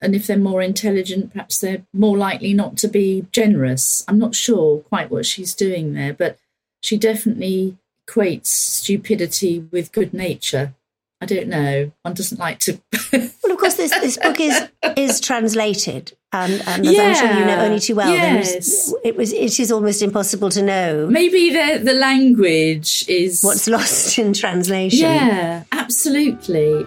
and 0.00 0.14
if 0.14 0.26
they're 0.26 0.38
more 0.38 0.62
intelligent, 0.62 1.32
perhaps 1.32 1.60
they're 1.60 1.84
more 1.92 2.16
likely 2.16 2.54
not 2.54 2.76
to 2.78 2.88
be 2.88 3.26
generous. 3.32 4.02
I'm 4.08 4.18
not 4.18 4.34
sure 4.34 4.78
quite 4.80 5.10
what 5.10 5.26
she's 5.26 5.54
doing 5.54 5.92
there, 5.92 6.14
but 6.14 6.38
she 6.82 6.96
definitely 6.96 7.76
equates 8.10 8.46
stupidity 8.46 9.60
with 9.70 9.92
good 9.92 10.12
nature. 10.12 10.74
I 11.22 11.26
don't 11.26 11.48
know. 11.48 11.92
One 12.02 12.14
doesn't 12.14 12.38
like 12.38 12.60
to. 12.60 12.80
well, 13.12 13.52
of 13.52 13.58
course, 13.58 13.74
this, 13.74 13.90
this 13.90 14.16
book 14.16 14.40
is 14.40 14.68
is 14.96 15.20
translated, 15.20 16.16
and, 16.32 16.62
and 16.66 16.86
as 16.86 16.94
yeah, 16.94 17.02
I'm 17.02 17.14
sure 17.14 17.38
you 17.38 17.44
know 17.44 17.60
only 17.60 17.78
too 17.78 17.94
well, 17.94 18.10
yes. 18.10 18.94
it 19.04 19.16
was 19.16 19.30
it 19.34 19.60
is 19.60 19.70
almost 19.70 20.00
impossible 20.00 20.48
to 20.48 20.62
know. 20.62 21.06
Maybe 21.08 21.50
the 21.50 21.80
the 21.84 21.92
language 21.92 23.04
is 23.06 23.42
what's 23.42 23.68
lost 23.68 24.18
in 24.18 24.32
translation. 24.32 25.00
Yeah, 25.00 25.64
absolutely. 25.72 26.86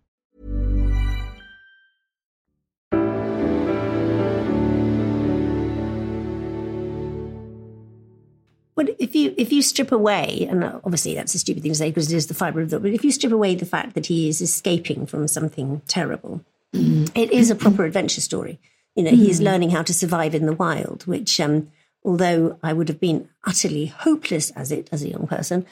But 8.81 8.95
if 8.97 9.15
you 9.15 9.35
if 9.37 9.53
you 9.53 9.61
strip 9.61 9.91
away, 9.91 10.47
and 10.49 10.63
obviously 10.63 11.13
that's 11.13 11.35
a 11.35 11.39
stupid 11.39 11.61
thing 11.61 11.71
to 11.71 11.77
say 11.77 11.91
because 11.91 12.11
it 12.11 12.15
is 12.15 12.25
the 12.25 12.33
fibre 12.33 12.61
of 12.61 12.71
the, 12.71 12.79
but 12.79 12.89
if 12.89 13.03
you 13.03 13.11
strip 13.11 13.31
away 13.31 13.53
the 13.53 13.63
fact 13.63 13.93
that 13.93 14.07
he 14.07 14.27
is 14.27 14.41
escaping 14.41 15.05
from 15.05 15.27
something 15.27 15.83
terrible, 15.87 16.43
mm. 16.73 17.07
it 17.13 17.29
is 17.29 17.51
a 17.51 17.55
proper 17.55 17.85
adventure 17.85 18.21
story. 18.21 18.59
You 18.95 19.03
know, 19.03 19.11
mm. 19.11 19.17
he's 19.17 19.39
learning 19.39 19.69
how 19.69 19.83
to 19.83 19.93
survive 19.93 20.33
in 20.33 20.47
the 20.47 20.53
wild, 20.53 21.05
which, 21.05 21.39
um, 21.39 21.69
although 22.03 22.57
I 22.63 22.73
would 22.73 22.87
have 22.87 22.99
been 22.99 23.29
utterly 23.43 23.85
hopeless 23.85 24.49
as 24.55 24.71
it 24.71 24.89
as 24.91 25.03
a 25.03 25.09
young 25.09 25.27
person, 25.27 25.67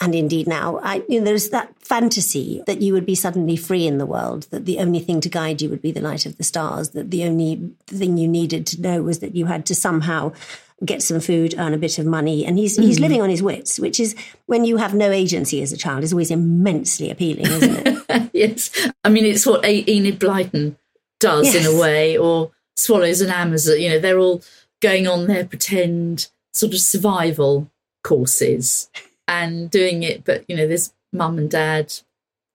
and 0.00 0.14
indeed 0.14 0.46
now, 0.46 0.80
I, 0.82 1.02
you 1.06 1.18
know, 1.18 1.26
there's 1.26 1.50
that 1.50 1.70
fantasy 1.80 2.62
that 2.66 2.80
you 2.80 2.94
would 2.94 3.04
be 3.04 3.14
suddenly 3.14 3.56
free 3.56 3.86
in 3.86 3.98
the 3.98 4.06
world, 4.06 4.44
that 4.52 4.64
the 4.64 4.78
only 4.78 5.00
thing 5.00 5.20
to 5.20 5.28
guide 5.28 5.60
you 5.60 5.68
would 5.68 5.82
be 5.82 5.92
the 5.92 6.00
light 6.00 6.24
of 6.24 6.38
the 6.38 6.44
stars, 6.44 6.90
that 6.90 7.10
the 7.10 7.24
only 7.24 7.72
thing 7.88 8.16
you 8.16 8.26
needed 8.26 8.66
to 8.68 8.80
know 8.80 9.02
was 9.02 9.18
that 9.18 9.36
you 9.36 9.44
had 9.44 9.66
to 9.66 9.74
somehow 9.74 10.32
get 10.84 11.02
some 11.02 11.20
food, 11.20 11.54
earn 11.58 11.74
a 11.74 11.78
bit 11.78 11.98
of 11.98 12.06
money, 12.06 12.44
and 12.44 12.58
he's 12.58 12.78
mm. 12.78 12.84
he's 12.84 13.00
living 13.00 13.20
on 13.20 13.30
his 13.30 13.42
wits, 13.42 13.78
which 13.78 14.00
is 14.00 14.14
when 14.46 14.64
you 14.64 14.76
have 14.76 14.94
no 14.94 15.10
agency 15.10 15.62
as 15.62 15.72
a 15.72 15.76
child 15.76 16.02
is 16.02 16.12
always 16.12 16.30
immensely 16.30 17.10
appealing, 17.10 17.46
isn't 17.46 17.86
it? 17.86 18.30
yes, 18.32 18.70
I 19.04 19.08
mean 19.08 19.24
it's 19.24 19.46
what 19.46 19.64
Enid 19.64 20.18
Blyton 20.18 20.76
does 21.20 21.54
yes. 21.54 21.66
in 21.66 21.74
a 21.74 21.80
way, 21.80 22.18
or 22.18 22.50
Swallows 22.76 23.20
and 23.20 23.30
Amazon, 23.30 23.80
you 23.80 23.88
know, 23.88 23.98
they're 23.98 24.18
all 24.18 24.42
going 24.80 25.06
on 25.06 25.26
their 25.26 25.46
pretend 25.46 26.28
sort 26.52 26.74
of 26.74 26.80
survival 26.80 27.70
courses 28.02 28.90
and 29.28 29.70
doing 29.70 30.02
it. 30.02 30.24
But, 30.24 30.44
you 30.48 30.56
know, 30.56 30.66
there's 30.66 30.92
mum 31.12 31.38
and 31.38 31.50
dad 31.50 31.94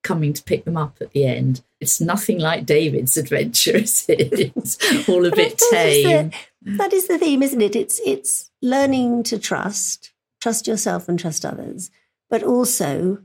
coming 0.04 0.34
to 0.34 0.44
pick 0.44 0.66
them 0.66 0.78
up 0.78 0.98
at 1.02 1.12
the 1.12 1.26
end. 1.26 1.64
It's 1.80 2.02
nothing 2.02 2.40
like 2.40 2.66
David's 2.66 3.16
adventure, 3.18 3.78
is 3.78 4.06
it? 4.10 4.54
It's 4.56 5.10
all 5.10 5.26
a 5.26 5.36
bit 5.36 5.62
tame. 5.72 6.32
That 6.62 6.94
is 6.94 7.08
the 7.08 7.18
theme, 7.18 7.44
isn't 7.44 7.62
it? 7.62 7.76
It's 7.76 8.00
it's 8.06 8.52
learning 8.62 9.24
to 9.24 9.40
trust, 9.40 10.12
trust 10.42 10.68
yourself 10.68 11.08
and 11.08 11.20
trust 11.20 11.46
others, 11.46 11.92
but 12.30 12.44
also 12.44 13.20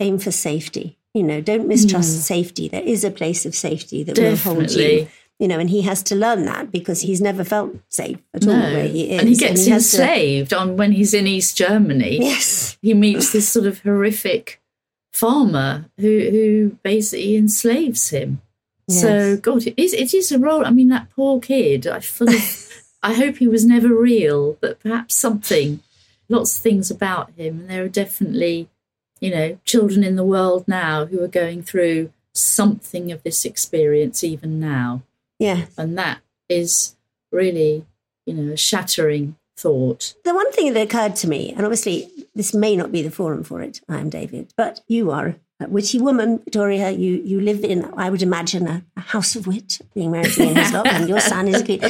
aim 0.00 0.18
for 0.18 0.30
safety. 0.30 0.98
You 1.14 1.22
know, 1.22 1.40
don't 1.40 1.66
mistrust 1.66 2.16
mm. 2.16 2.20
safety. 2.20 2.68
There 2.68 2.82
is 2.82 3.02
a 3.02 3.10
place 3.10 3.44
of 3.46 3.54
safety 3.54 4.04
that 4.04 4.14
Definitely. 4.14 4.54
will 4.54 4.60
hold 4.60 4.70
you 4.72 5.08
you 5.38 5.46
know, 5.46 5.58
and 5.58 5.70
he 5.70 5.82
has 5.82 6.02
to 6.04 6.16
learn 6.16 6.44
that 6.46 6.72
because 6.72 7.00
he's 7.02 7.20
never 7.20 7.44
felt 7.44 7.76
safe 7.88 8.18
at 8.34 8.46
all 8.46 8.54
where 8.54 8.88
he 8.88 9.10
is. 9.10 9.20
And 9.20 9.28
he 9.28 9.36
gets 9.36 9.60
and 9.60 9.68
he 9.68 9.74
enslaved 9.74 10.50
to... 10.50 10.58
on 10.58 10.76
when 10.76 10.92
he's 10.92 11.14
in 11.14 11.26
East 11.26 11.56
Germany. 11.56 12.18
Yes. 12.20 12.76
He 12.82 12.92
meets 12.94 13.32
this 13.32 13.48
sort 13.48 13.66
of 13.66 13.80
horrific 13.82 14.60
farmer 15.12 15.86
who 15.98 16.30
who 16.30 16.78
basically 16.82 17.36
enslaves 17.36 18.08
him. 18.08 18.42
Yes. 18.88 19.00
So 19.00 19.36
God, 19.36 19.66
it 19.66 19.74
is 19.76 19.92
it 19.92 20.12
is 20.12 20.32
a 20.32 20.40
role. 20.40 20.66
I 20.66 20.70
mean, 20.70 20.88
that 20.88 21.08
poor 21.10 21.40
kid. 21.40 21.86
I 21.86 22.00
feel. 22.00 22.28
I 23.02 23.14
hope 23.14 23.36
he 23.36 23.48
was 23.48 23.64
never 23.64 23.94
real, 23.94 24.56
but 24.60 24.80
perhaps 24.80 25.14
something. 25.14 25.80
Lots 26.28 26.56
of 26.56 26.62
things 26.62 26.90
about 26.90 27.30
him, 27.36 27.60
and 27.60 27.70
there 27.70 27.84
are 27.84 27.88
definitely 27.88 28.68
you 29.20 29.30
know, 29.30 29.58
children 29.64 30.04
in 30.04 30.16
the 30.16 30.24
world 30.24 30.66
now 30.66 31.06
who 31.06 31.22
are 31.22 31.28
going 31.28 31.62
through 31.62 32.12
something 32.32 33.10
of 33.10 33.22
this 33.22 33.44
experience 33.44 34.22
even 34.22 34.60
now. 34.60 35.02
Yeah. 35.38 35.66
And 35.76 35.98
that 35.98 36.20
is 36.48 36.96
really, 37.30 37.86
you 38.26 38.34
know, 38.34 38.52
a 38.52 38.56
shattering 38.56 39.36
thought. 39.56 40.14
The 40.24 40.34
one 40.34 40.52
thing 40.52 40.72
that 40.72 40.82
occurred 40.82 41.16
to 41.16 41.28
me, 41.28 41.50
and 41.50 41.62
obviously 41.62 42.08
this 42.34 42.54
may 42.54 42.76
not 42.76 42.92
be 42.92 43.02
the 43.02 43.10
forum 43.10 43.42
for 43.42 43.60
it, 43.60 43.80
I 43.88 43.98
am 43.98 44.08
David, 44.08 44.52
but 44.56 44.80
you 44.86 45.10
are 45.10 45.36
witty 45.66 45.98
woman, 46.00 46.38
Victoria. 46.38 46.90
You 46.90 47.20
you 47.24 47.40
live 47.40 47.64
in, 47.64 47.90
I 47.96 48.10
would 48.10 48.22
imagine, 48.22 48.68
a, 48.68 48.84
a 48.96 49.00
house 49.00 49.34
of 49.36 49.46
wit, 49.46 49.78
being 49.94 50.10
married 50.12 50.32
to 50.34 50.42
Ian 50.44 50.56
Hislop, 50.56 50.86
and 50.86 51.08
your 51.08 51.20
son 51.20 51.48
is 51.48 51.60
a 51.62 51.64
good. 51.64 51.80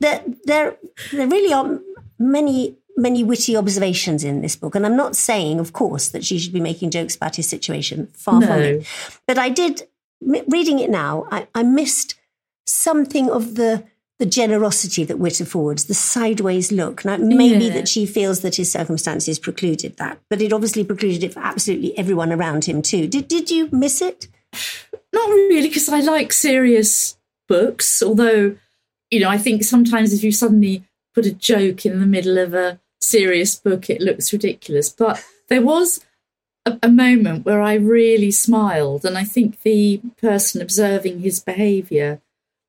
There, 0.00 0.22
there, 0.44 0.76
there 1.12 1.28
really 1.28 1.52
are 1.52 1.80
many 2.18 2.76
many 2.96 3.24
witty 3.24 3.56
observations 3.56 4.22
in 4.24 4.40
this 4.40 4.56
book. 4.56 4.74
And 4.76 4.86
I'm 4.86 4.96
not 4.96 5.16
saying, 5.16 5.58
of 5.58 5.72
course, 5.72 6.08
that 6.10 6.24
she 6.24 6.38
should 6.38 6.52
be 6.52 6.60
making 6.60 6.90
jokes 6.92 7.16
about 7.16 7.34
his 7.36 7.48
situation. 7.48 8.08
Far 8.12 8.40
No. 8.40 8.46
from 8.46 8.60
it. 8.60 8.86
But 9.26 9.36
I 9.36 9.48
did, 9.48 9.88
reading 10.20 10.78
it 10.78 10.90
now, 10.90 11.26
I, 11.30 11.48
I 11.56 11.64
missed 11.64 12.14
something 12.66 13.28
of 13.30 13.56
the 13.56 13.84
the 14.18 14.26
generosity 14.26 15.04
that 15.04 15.18
Wit 15.18 15.40
affords, 15.40 15.84
the 15.86 15.94
sideways 15.94 16.70
look. 16.70 17.04
Now, 17.04 17.16
maybe 17.16 17.66
Yeah. 17.66 17.74
that 17.74 17.88
she 17.88 18.06
feels 18.06 18.40
that 18.40 18.56
his 18.56 18.70
circumstances 18.70 19.38
precluded 19.38 19.96
that, 19.96 20.20
but 20.30 20.40
it 20.40 20.52
obviously 20.52 20.84
precluded 20.84 21.24
it 21.24 21.34
for 21.34 21.40
absolutely 21.40 21.96
everyone 21.98 22.32
around 22.32 22.64
him 22.66 22.80
too. 22.82 23.06
Did 23.08 23.26
did 23.28 23.50
you 23.50 23.68
miss 23.72 24.00
it? 24.00 24.28
Not 25.12 25.28
really, 25.28 25.68
because 25.68 25.88
I 25.88 26.00
like 26.00 26.32
serious 26.32 27.16
books, 27.48 28.02
although, 28.02 28.56
you 29.10 29.20
know, 29.20 29.28
I 29.28 29.38
think 29.38 29.64
sometimes 29.64 30.12
if 30.12 30.22
you 30.24 30.32
suddenly 30.32 30.84
put 31.14 31.26
a 31.26 31.32
joke 31.32 31.84
in 31.86 32.00
the 32.00 32.06
middle 32.06 32.38
of 32.38 32.54
a 32.54 32.80
serious 33.00 33.54
book, 33.56 33.90
it 33.90 34.00
looks 34.00 34.32
ridiculous. 34.32 34.88
But 34.90 35.24
there 35.48 35.62
was 35.62 36.04
a, 36.64 36.78
a 36.82 36.88
moment 36.88 37.44
where 37.44 37.60
I 37.60 37.74
really 37.74 38.30
smiled, 38.30 39.04
and 39.04 39.18
I 39.18 39.24
think 39.24 39.62
the 39.62 40.00
person 40.20 40.62
observing 40.62 41.20
his 41.20 41.40
behaviour 41.40 42.20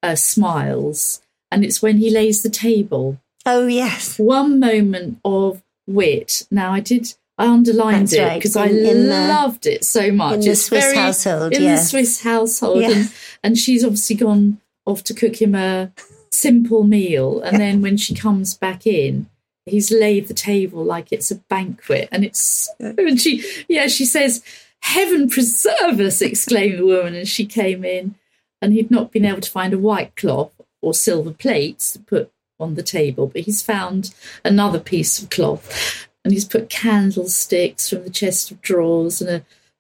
uh, 0.04 0.16
smiles, 0.16 1.22
and 1.52 1.64
it's 1.66 1.82
when 1.82 1.98
he 1.98 2.10
lays 2.10 2.42
the 2.44 2.50
table. 2.50 3.20
Oh 3.46 3.68
yes, 3.68 4.18
One 4.18 4.60
moment 4.60 5.20
of 5.24 5.62
wit. 5.88 6.48
Now, 6.50 6.74
I 6.74 6.80
did. 6.80 7.14
I 7.38 7.48
underlined 7.48 8.08
That's 8.08 8.14
it 8.14 8.22
right, 8.24 8.36
because 8.40 8.56
I 8.56 8.68
in- 8.68 8.78
in 8.86 9.04
the- 9.08 9.28
loved 9.28 9.66
it 9.68 9.84
so 9.84 10.10
much. 10.12 10.36
in 10.36 10.40
the 10.42 10.52
It's 10.52 10.66
Swiss 10.66 10.86
very- 10.86 10.98
household, 10.98 11.54
in 11.54 11.64
yes. 11.64 11.84
the 11.84 11.90
Swiss 11.90 12.22
household, 12.22 12.82
Yeah. 12.82 12.92
and, 12.92 13.12
and 13.44 13.58
she's 13.58 13.84
obviously 13.84 14.16
gone 14.16 14.62
off 14.86 15.04
to 15.04 15.14
cook 15.14 15.42
him 15.42 15.54
a 15.54 15.92
simple 16.32 16.84
meal, 16.86 17.42
and 17.42 17.60
then 17.60 17.82
when 17.82 17.98
she 17.98 18.16
comes 18.16 18.54
back 18.56 18.88
in, 18.88 19.28
he's 19.66 19.92
laid 19.92 20.28
the 20.30 20.34
table 20.34 20.84
like 20.84 21.12
it's 21.12 21.30
a 21.30 21.36
banquet, 21.36 22.08
and 22.12 22.24
it's 22.24 22.70
and 22.80 23.20
she 23.20 23.44
yeah 23.68 23.88
she 23.88 24.06
says, 24.06 24.42
"Heaven 24.82 25.28
preserve 25.30 26.00
us!" 26.00 26.22
exclaimed 26.22 26.80
the 26.80 26.86
woman 26.86 27.16
as 27.16 27.28
she 27.28 27.46
came 27.46 27.84
in, 27.84 28.16
and 28.62 28.72
he'd 28.74 28.90
not 28.92 29.12
been 29.12 29.26
able 29.26 29.42
to 29.42 29.52
find 29.52 29.74
a 29.74 29.78
white 29.78 30.16
cloth 30.16 30.52
or 30.86 30.94
silver 30.94 31.32
plates 31.32 31.94
to 31.94 32.00
put 32.00 32.32
on 32.60 32.76
the 32.76 32.84
table, 32.84 33.28
but 33.28 33.42
he's 33.42 33.62
found 33.62 34.14
another 34.44 34.80
piece 34.80 35.22
of 35.22 35.30
cloth. 35.30 36.08
And 36.24 36.32
he's 36.32 36.46
put 36.46 36.70
candlesticks 36.70 37.90
from 37.90 38.04
the 38.04 38.10
chest 38.10 38.52
of 38.52 38.62
drawers 38.62 39.22
and 39.22 39.30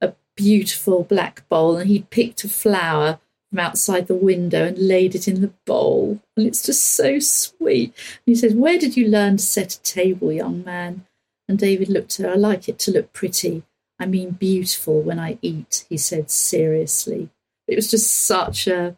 a, 0.01 0.07
a 0.07 0.13
beautiful 0.35 1.03
black 1.03 1.47
bowl. 1.47 1.77
And 1.77 1.89
he'd 1.89 2.09
picked 2.09 2.43
a 2.43 2.49
flower 2.49 3.19
from 3.49 3.59
outside 3.59 4.07
the 4.07 4.15
window 4.15 4.65
and 4.65 4.77
laid 4.77 5.15
it 5.15 5.27
in 5.27 5.41
the 5.41 5.53
bowl. 5.65 6.19
And 6.35 6.45
it's 6.45 6.63
just 6.63 6.83
so 6.83 7.19
sweet. 7.19 7.93
And 7.95 8.23
he 8.25 8.35
says 8.35 8.53
where 8.53 8.77
did 8.77 8.97
you 8.97 9.07
learn 9.07 9.37
to 9.37 9.43
set 9.43 9.75
a 9.75 9.81
table 9.81 10.31
young 10.31 10.63
man? 10.63 11.05
And 11.47 11.57
david 11.59 11.89
looked 11.89 12.19
at 12.19 12.25
her. 12.25 12.33
I 12.33 12.35
like 12.35 12.67
it 12.67 12.79
to 12.79 12.91
look 12.91 13.13
pretty. 13.13 13.63
I 13.99 14.05
mean 14.05 14.31
beautiful 14.31 15.01
when 15.01 15.19
i 15.19 15.37
eat 15.41 15.85
he 15.89 15.97
said 15.97 16.29
seriously. 16.29 17.29
It 17.67 17.75
was 17.75 17.89
just 17.89 18.11
such 18.11 18.67
a 18.67 18.97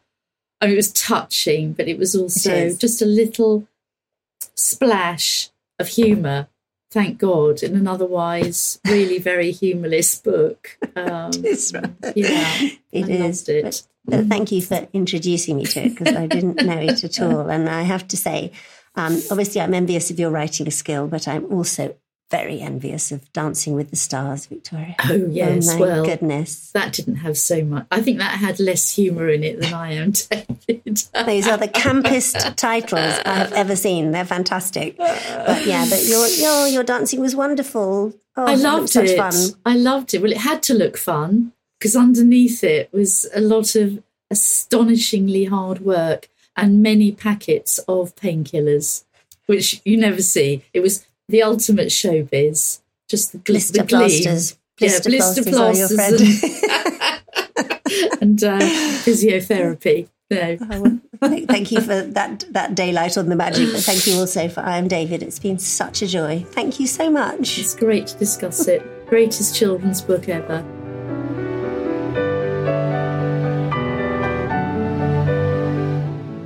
I 0.61 0.65
mean, 0.65 0.73
it 0.73 0.77
was 0.77 0.91
touching, 0.93 1.73
but 1.73 1.87
it 1.87 1.97
was 1.97 2.15
also 2.15 2.51
is. 2.53 2.77
just 2.77 3.01
a 3.01 3.05
little 3.05 3.67
splash 4.55 5.49
of 5.79 5.87
humour. 5.89 6.47
Thank 6.89 7.17
God, 7.19 7.63
in 7.63 7.75
an 7.75 7.87
otherwise 7.87 8.79
really 8.87 9.19
very 9.19 9.51
humorless 9.51 10.15
book. 10.15 10.77
Um, 10.95 11.31
right. 11.73 12.13
Yeah, 12.15 12.69
It 12.93 13.05
I 13.05 13.09
is. 13.09 13.47
loved 13.47 13.49
it. 13.49 13.63
But, 14.05 14.17
but 14.17 14.25
thank 14.27 14.51
you 14.53 14.61
for 14.61 14.87
introducing 14.93 15.57
me 15.57 15.65
to 15.65 15.81
it 15.85 15.89
because 15.95 16.15
I 16.15 16.27
didn't 16.27 16.65
know 16.65 16.79
it 16.79 17.03
at 17.03 17.21
all. 17.21 17.49
And 17.49 17.69
I 17.69 17.81
have 17.81 18.07
to 18.07 18.17
say, 18.17 18.53
um, 18.95 19.21
obviously, 19.29 19.59
I'm 19.59 19.73
envious 19.73 20.09
of 20.09 20.17
your 20.19 20.31
writing 20.31 20.71
skill, 20.71 21.07
but 21.07 21.27
I'm 21.27 21.45
also 21.53 21.95
very 22.29 22.59
envious 22.59 23.11
of 23.11 23.31
Dancing 23.31 23.73
with 23.73 23.89
the 23.89 23.95
Stars, 23.95 24.47
Victoria. 24.47 24.95
Oh 25.05 25.27
yes, 25.29 25.69
oh 25.69 25.73
my 25.73 25.79
well, 25.79 26.05
goodness. 26.05 26.71
that 26.71 26.93
didn't 26.93 27.17
have 27.17 27.37
so 27.37 27.63
much. 27.63 27.87
I 27.91 28.01
think 28.01 28.17
that 28.17 28.37
had 28.37 28.59
less 28.59 28.93
humour 28.95 29.29
in 29.29 29.43
it 29.43 29.61
than 29.61 29.73
I 29.73 29.93
am 29.93 30.11
David. 30.67 31.03
Those 31.13 31.47
are 31.47 31.57
the 31.57 31.69
campest 31.73 32.55
titles 32.55 33.19
I 33.25 33.35
have 33.35 33.53
ever 33.53 33.75
seen. 33.75 34.11
They're 34.11 34.25
fantastic. 34.25 34.97
But 34.97 35.65
yeah, 35.65 35.85
but 35.89 36.03
your 36.05 36.27
your 36.27 36.67
your 36.67 36.83
dancing 36.83 37.21
was 37.21 37.35
wonderful. 37.35 38.13
Oh, 38.35 38.45
I 38.45 38.55
loved 38.55 38.95
it. 38.95 39.17
fun. 39.17 39.33
I 39.65 39.75
loved 39.75 40.13
it. 40.13 40.21
Well, 40.21 40.31
it 40.31 40.37
had 40.37 40.61
to 40.63 40.73
look 40.73 40.97
fun 40.97 41.53
because 41.79 41.95
underneath 41.95 42.63
it 42.63 42.91
was 42.91 43.27
a 43.33 43.41
lot 43.41 43.75
of 43.75 44.03
astonishingly 44.29 45.45
hard 45.45 45.79
work 45.79 46.29
and 46.55 46.81
many 46.81 47.11
packets 47.11 47.79
of 47.87 48.15
painkillers, 48.15 49.05
which 49.45 49.81
you 49.85 49.95
never 49.95 50.21
see. 50.21 50.63
It 50.73 50.81
was 50.81 51.05
the 51.29 51.43
ultimate 51.43 51.87
showbiz. 51.89 52.79
Just 53.07 53.31
the, 53.31 53.37
gl- 53.39 53.45
Blister 53.45 53.81
the 53.81 53.87
plasters. 53.87 54.57
Blister 54.77 55.09
yeah, 55.11 55.17
blister 55.17 55.43
plasters 55.49 55.93
plasters 55.95 56.43
and, 58.21 58.21
and 58.21 58.43
uh, 58.43 58.59
physiotherapy. 58.59 60.07
No. 60.29 60.57
Oh, 60.59 60.81
well, 60.81 60.99
thank- 61.21 61.47
Thank 61.47 61.71
you 61.71 61.79
for 61.81 62.01
that 62.01 62.43
that 62.51 62.75
daylight 62.75 63.17
on 63.17 63.29
the 63.29 63.35
magic. 63.35 63.71
But 63.71 63.81
thank 63.83 64.05
you 64.07 64.15
also 64.19 64.49
for 64.49 64.59
I 64.61 64.77
am 64.77 64.87
David. 64.87 65.23
It's 65.23 65.39
been 65.39 65.57
such 65.59 66.01
a 66.01 66.07
joy. 66.07 66.43
Thank 66.51 66.79
you 66.79 66.87
so 66.87 67.09
much. 67.09 67.57
It's 67.57 67.75
great 67.75 68.07
to 68.07 68.17
discuss 68.17 68.67
it. 68.67 68.83
Greatest 69.07 69.55
children's 69.55 70.01
book 70.01 70.27
ever. 70.27 70.65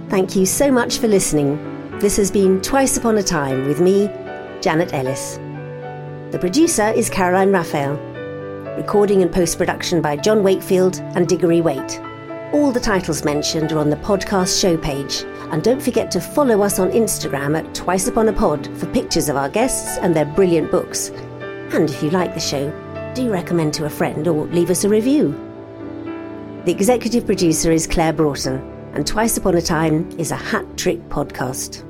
Thank 0.09 0.35
you 0.35 0.45
so 0.45 0.69
much 0.69 0.97
for 0.97 1.07
listening. 1.07 1.57
This 1.99 2.17
has 2.17 2.29
been 2.29 2.61
Twice 2.61 2.97
Upon 2.97 3.17
a 3.17 3.23
Time 3.23 3.65
with 3.65 3.79
me, 3.79 4.07
Janet 4.61 4.93
Ellis. 4.93 5.37
The 6.31 6.37
producer 6.39 6.89
is 6.89 7.09
Caroline 7.09 7.51
Raphael. 7.51 7.95
Recording 8.77 9.23
and 9.23 9.31
post 9.31 9.57
production 9.57 10.01
by 10.01 10.15
John 10.15 10.43
Wakefield 10.43 10.99
and 11.15 11.27
Diggory 11.27 11.61
Waite. 11.61 11.99
All 12.53 12.71
the 12.71 12.79
titles 12.79 13.25
mentioned 13.25 13.71
are 13.71 13.79
on 13.79 13.89
the 13.89 13.95
podcast 13.97 14.61
show 14.61 14.77
page. 14.77 15.23
And 15.51 15.63
don't 15.63 15.81
forget 15.81 16.11
to 16.11 16.21
follow 16.21 16.61
us 16.61 16.79
on 16.79 16.91
Instagram 16.91 17.57
at 17.57 17.73
Twice 17.73 18.07
Upon 18.07 18.29
a 18.29 18.33
Pod 18.33 18.67
for 18.77 18.85
pictures 18.87 19.29
of 19.29 19.35
our 19.35 19.49
guests 19.49 19.97
and 19.97 20.15
their 20.15 20.25
brilliant 20.25 20.69
books. 20.69 21.09
And 21.09 21.89
if 21.89 22.03
you 22.03 22.11
like 22.11 22.33
the 22.33 22.39
show, 22.39 22.71
do 23.15 23.31
recommend 23.31 23.73
to 23.73 23.85
a 23.85 23.89
friend 23.89 24.27
or 24.27 24.45
leave 24.45 24.69
us 24.69 24.83
a 24.83 24.89
review. 24.89 25.31
The 26.65 26.71
executive 26.71 27.25
producer 27.25 27.71
is 27.71 27.87
Claire 27.87 28.13
Broughton, 28.13 28.61
and 28.93 29.07
Twice 29.07 29.37
Upon 29.37 29.55
a 29.55 29.61
Time 29.61 30.07
is 30.19 30.31
a 30.31 30.35
hat 30.35 30.77
trick 30.77 30.99
podcast. 31.09 31.83